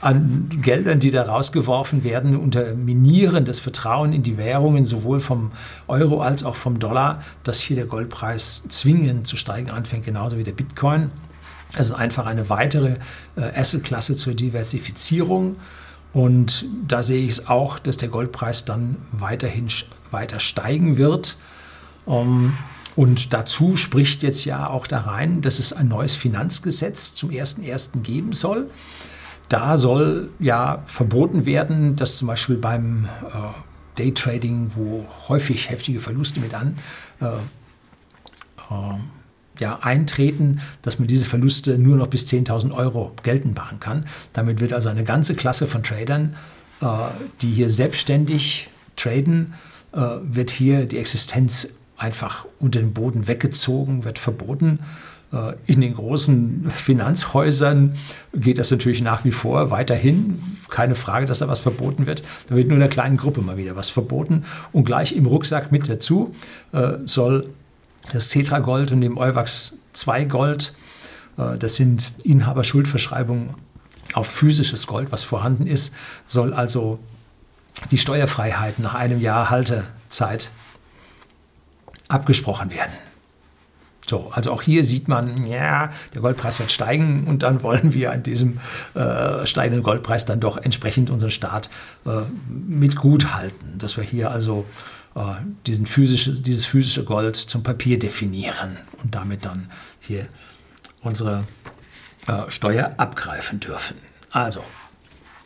an 0.00 0.48
Geldern, 0.62 1.00
die 1.00 1.10
da 1.10 1.22
rausgeworfen 1.22 2.04
werden, 2.04 2.36
unterminieren 2.36 3.44
das 3.44 3.58
Vertrauen 3.58 4.12
in 4.12 4.22
die 4.22 4.38
Währungen, 4.38 4.84
sowohl 4.84 5.20
vom 5.20 5.52
Euro 5.88 6.20
als 6.20 6.44
auch 6.44 6.56
vom 6.56 6.78
Dollar, 6.78 7.22
dass 7.44 7.60
hier 7.60 7.76
der 7.76 7.86
Goldpreis 7.86 8.64
zwingend 8.68 9.26
zu 9.26 9.36
steigen 9.36 9.70
anfängt, 9.70 10.04
genauso 10.04 10.38
wie 10.38 10.44
der 10.44 10.52
Bitcoin. 10.52 11.10
Es 11.76 11.86
ist 11.86 11.92
einfach 11.92 12.26
eine 12.26 12.48
weitere 12.48 12.96
äh, 13.36 13.58
Assetklasse 13.58 14.16
zur 14.16 14.34
Diversifizierung. 14.34 15.56
Und 16.12 16.64
da 16.88 17.02
sehe 17.02 17.24
ich 17.24 17.32
es 17.32 17.48
auch, 17.48 17.78
dass 17.78 17.98
der 17.98 18.08
Goldpreis 18.08 18.64
dann 18.64 18.96
weiterhin 19.12 19.68
weiter 20.10 20.40
steigen 20.40 20.96
wird. 20.96 21.36
Ähm, 22.06 22.54
und 22.94 23.34
dazu 23.34 23.76
spricht 23.76 24.22
jetzt 24.22 24.46
ja 24.46 24.70
auch 24.70 24.86
da 24.86 25.00
rein, 25.00 25.42
dass 25.42 25.58
es 25.58 25.74
ein 25.74 25.88
neues 25.88 26.14
Finanzgesetz 26.14 27.14
zum 27.14 27.28
1.1. 27.28 28.00
geben 28.00 28.32
soll. 28.32 28.70
Da 29.48 29.76
soll 29.76 30.30
ja 30.38 30.82
verboten 30.86 31.46
werden, 31.46 31.96
dass 31.96 32.16
zum 32.16 32.28
Beispiel 32.28 32.56
beim 32.56 33.08
äh, 33.32 33.98
Daytrading, 33.98 34.72
wo 34.74 35.06
häufig 35.28 35.70
heftige 35.70 36.00
Verluste 36.00 36.40
mit 36.40 36.54
an, 36.54 36.78
äh, 37.20 37.26
äh, 37.26 38.98
ja, 39.58 39.78
eintreten, 39.80 40.60
dass 40.82 40.98
man 40.98 41.08
diese 41.08 41.24
Verluste 41.24 41.78
nur 41.78 41.96
noch 41.96 42.08
bis 42.08 42.26
10.000 42.26 42.72
Euro 42.72 43.12
geltend 43.22 43.56
machen 43.56 43.80
kann. 43.80 44.04
Damit 44.32 44.60
wird 44.60 44.72
also 44.72 44.88
eine 44.88 45.04
ganze 45.04 45.34
Klasse 45.34 45.66
von 45.66 45.82
Tradern, 45.82 46.36
äh, 46.80 46.86
die 47.40 47.52
hier 47.52 47.70
selbstständig 47.70 48.68
traden, 48.96 49.54
äh, 49.92 50.00
wird 50.22 50.50
hier 50.50 50.86
die 50.86 50.98
Existenz 50.98 51.68
einfach 51.96 52.44
unter 52.58 52.80
den 52.80 52.92
Boden 52.92 53.28
weggezogen, 53.28 54.04
wird 54.04 54.18
verboten. 54.18 54.80
Äh, 55.32 55.54
in 55.66 55.80
den 55.80 55.94
großen 55.94 56.70
Finanzhäusern 56.70 57.96
geht 58.34 58.58
das 58.58 58.70
natürlich 58.70 59.02
nach 59.02 59.24
wie 59.24 59.32
vor 59.32 59.70
weiterhin. 59.70 60.40
Keine 60.68 60.94
Frage, 60.94 61.26
dass 61.26 61.38
da 61.38 61.48
was 61.48 61.60
verboten 61.60 62.06
wird. 62.06 62.22
Da 62.48 62.56
wird 62.56 62.68
nur 62.68 62.76
einer 62.76 62.88
kleinen 62.88 63.16
Gruppe 63.16 63.40
mal 63.40 63.56
wieder 63.56 63.76
was 63.76 63.90
verboten. 63.90 64.44
Und 64.72 64.84
gleich 64.84 65.14
im 65.14 65.26
Rucksack 65.26 65.72
mit 65.72 65.88
dazu 65.88 66.34
äh, 66.72 66.94
soll 67.04 67.48
das 68.12 68.30
Cetra 68.30 68.60
Gold 68.60 68.92
und 68.92 69.00
dem 69.00 69.18
Euwax 69.18 69.74
2 69.92 70.24
Gold. 70.24 70.74
Äh, 71.38 71.56
das 71.58 71.76
sind 71.76 72.12
Inhaberschuldverschreibungen 72.24 73.50
auf 74.14 74.26
physisches 74.26 74.86
Gold, 74.86 75.12
was 75.12 75.24
vorhanden 75.24 75.66
ist, 75.66 75.94
soll 76.26 76.54
also 76.54 76.98
die 77.90 77.98
Steuerfreiheit 77.98 78.78
nach 78.78 78.94
einem 78.94 79.20
Jahr 79.20 79.50
Haltezeit 79.50 80.50
abgesprochen 82.08 82.70
werden. 82.70 82.92
So, 84.08 84.30
also 84.32 84.52
auch 84.52 84.62
hier 84.62 84.84
sieht 84.84 85.08
man, 85.08 85.46
ja, 85.46 85.90
der 86.14 86.20
Goldpreis 86.20 86.60
wird 86.60 86.70
steigen 86.70 87.24
und 87.26 87.42
dann 87.42 87.62
wollen 87.62 87.92
wir 87.92 88.12
an 88.12 88.22
diesem 88.22 88.58
äh, 88.94 89.44
steigenden 89.46 89.82
Goldpreis 89.82 90.26
dann 90.26 90.38
doch 90.38 90.56
entsprechend 90.56 91.10
unseren 91.10 91.32
Staat 91.32 91.70
äh, 92.06 92.22
mit 92.48 92.96
gut 92.96 93.34
halten, 93.34 93.78
dass 93.78 93.96
wir 93.96 94.04
hier 94.04 94.30
also 94.30 94.64
äh, 95.16 95.20
diesen 95.66 95.86
physische, 95.86 96.32
dieses 96.32 96.66
physische 96.66 97.04
Gold 97.04 97.34
zum 97.34 97.64
Papier 97.64 97.98
definieren 97.98 98.76
und 99.02 99.14
damit 99.14 99.44
dann 99.44 99.70
hier 99.98 100.26
unsere 101.00 101.44
äh, 102.28 102.48
Steuer 102.48 102.94
abgreifen 102.98 103.58
dürfen. 103.58 103.96
Also, 104.30 104.62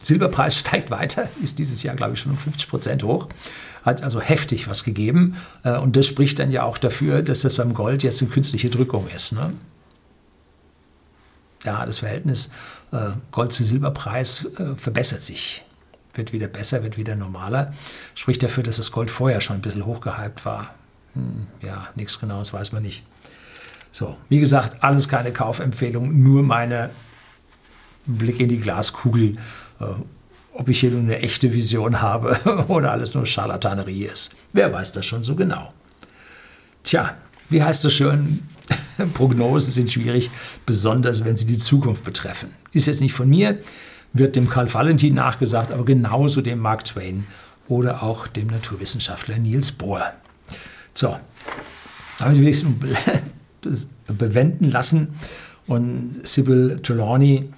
Silberpreis 0.00 0.56
steigt 0.58 0.90
weiter, 0.90 1.28
ist 1.42 1.58
dieses 1.58 1.82
Jahr, 1.82 1.96
glaube 1.96 2.14
ich, 2.14 2.20
schon 2.20 2.32
um 2.32 2.38
50 2.38 2.68
Prozent 2.68 3.02
hoch, 3.02 3.28
hat 3.84 4.02
also 4.02 4.20
heftig 4.20 4.68
was 4.68 4.84
gegeben. 4.84 5.36
Äh, 5.62 5.76
und 5.78 5.96
das 5.96 6.06
spricht 6.06 6.38
dann 6.38 6.50
ja 6.50 6.64
auch 6.64 6.78
dafür, 6.78 7.22
dass 7.22 7.42
das 7.42 7.56
beim 7.56 7.74
Gold 7.74 8.02
jetzt 8.02 8.20
eine 8.22 8.30
künstliche 8.30 8.70
Drückung 8.70 9.08
ist. 9.08 9.32
Ne? 9.32 9.52
Ja, 11.64 11.84
das 11.84 11.98
Verhältnis 11.98 12.50
Gold 13.30 13.52
zu 13.52 13.62
Silberpreis 13.62 14.48
verbessert 14.76 15.22
sich 15.22 15.62
wird 16.14 16.32
wieder 16.32 16.48
besser, 16.48 16.82
wird 16.82 16.96
wieder 16.96 17.16
normaler. 17.16 17.72
Spricht 18.14 18.42
dafür, 18.42 18.62
dass 18.62 18.76
das 18.76 18.92
Gold 18.92 19.10
vorher 19.10 19.40
schon 19.40 19.56
ein 19.56 19.62
bisschen 19.62 19.86
hochgehypt 19.86 20.44
war. 20.44 20.74
Hm, 21.14 21.46
ja, 21.62 21.88
nichts 21.94 22.18
Genaues 22.18 22.52
weiß 22.52 22.72
man 22.72 22.82
nicht. 22.82 23.04
So, 23.92 24.16
wie 24.28 24.38
gesagt, 24.38 24.82
alles 24.82 25.08
keine 25.08 25.32
Kaufempfehlung, 25.32 26.22
nur 26.22 26.42
meine 26.42 26.90
Blick 28.06 28.40
in 28.40 28.48
die 28.48 28.60
Glaskugel, 28.60 29.36
äh, 29.36 29.38
ob 30.52 30.68
ich 30.68 30.80
hier 30.80 30.90
nur 30.90 31.00
eine 31.00 31.20
echte 31.20 31.52
Vision 31.54 32.00
habe 32.00 32.38
oder 32.68 32.92
alles 32.92 33.14
nur 33.14 33.26
Scharlatanerie 33.26 34.04
ist. 34.04 34.36
Wer 34.52 34.72
weiß 34.72 34.92
das 34.92 35.06
schon 35.06 35.22
so 35.22 35.34
genau? 35.34 35.72
Tja, 36.82 37.16
wie 37.48 37.62
heißt 37.62 37.84
das 37.84 37.92
schön? 37.92 38.42
Prognosen 39.14 39.72
sind 39.72 39.92
schwierig, 39.92 40.30
besonders 40.66 41.24
wenn 41.24 41.36
sie 41.36 41.46
die 41.46 41.58
Zukunft 41.58 42.04
betreffen. 42.04 42.50
Ist 42.72 42.86
jetzt 42.86 43.00
nicht 43.00 43.12
von 43.12 43.28
mir, 43.28 43.58
wird 44.12 44.36
dem 44.36 44.48
Karl 44.48 44.72
Valentin 44.72 45.14
nachgesagt, 45.14 45.72
aber 45.72 45.84
genauso 45.84 46.40
dem 46.40 46.58
Mark 46.58 46.84
Twain 46.84 47.26
oder 47.68 48.02
auch 48.02 48.26
dem 48.26 48.48
Naturwissenschaftler 48.48 49.38
Niels 49.38 49.72
Bohr. 49.72 50.12
So, 50.94 51.16
damit 52.18 52.38
will 52.38 52.48
ich 52.48 52.64
es 53.64 53.88
bewenden 54.06 54.70
lassen. 54.70 55.14
Und 55.66 56.20
Sybil 56.24 56.80
Trelawney 56.82 57.48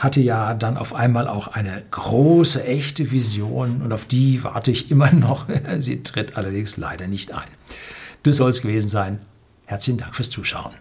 hatte 0.00 0.20
ja 0.20 0.54
dann 0.54 0.78
auf 0.78 0.94
einmal 0.94 1.28
auch 1.28 1.48
eine 1.48 1.82
große, 1.90 2.64
echte 2.64 3.12
Vision 3.12 3.82
und 3.82 3.92
auf 3.92 4.06
die 4.06 4.42
warte 4.42 4.70
ich 4.70 4.90
immer 4.90 5.12
noch. 5.12 5.46
Sie 5.78 6.02
tritt 6.02 6.36
allerdings 6.36 6.78
leider 6.78 7.06
nicht 7.06 7.32
ein. 7.32 7.48
Das 8.22 8.36
soll 8.36 8.50
es 8.50 8.62
gewesen 8.62 8.88
sein. 8.88 9.20
Herzlichen 9.66 9.98
Dank 9.98 10.16
fürs 10.16 10.30
Zuschauen. 10.30 10.72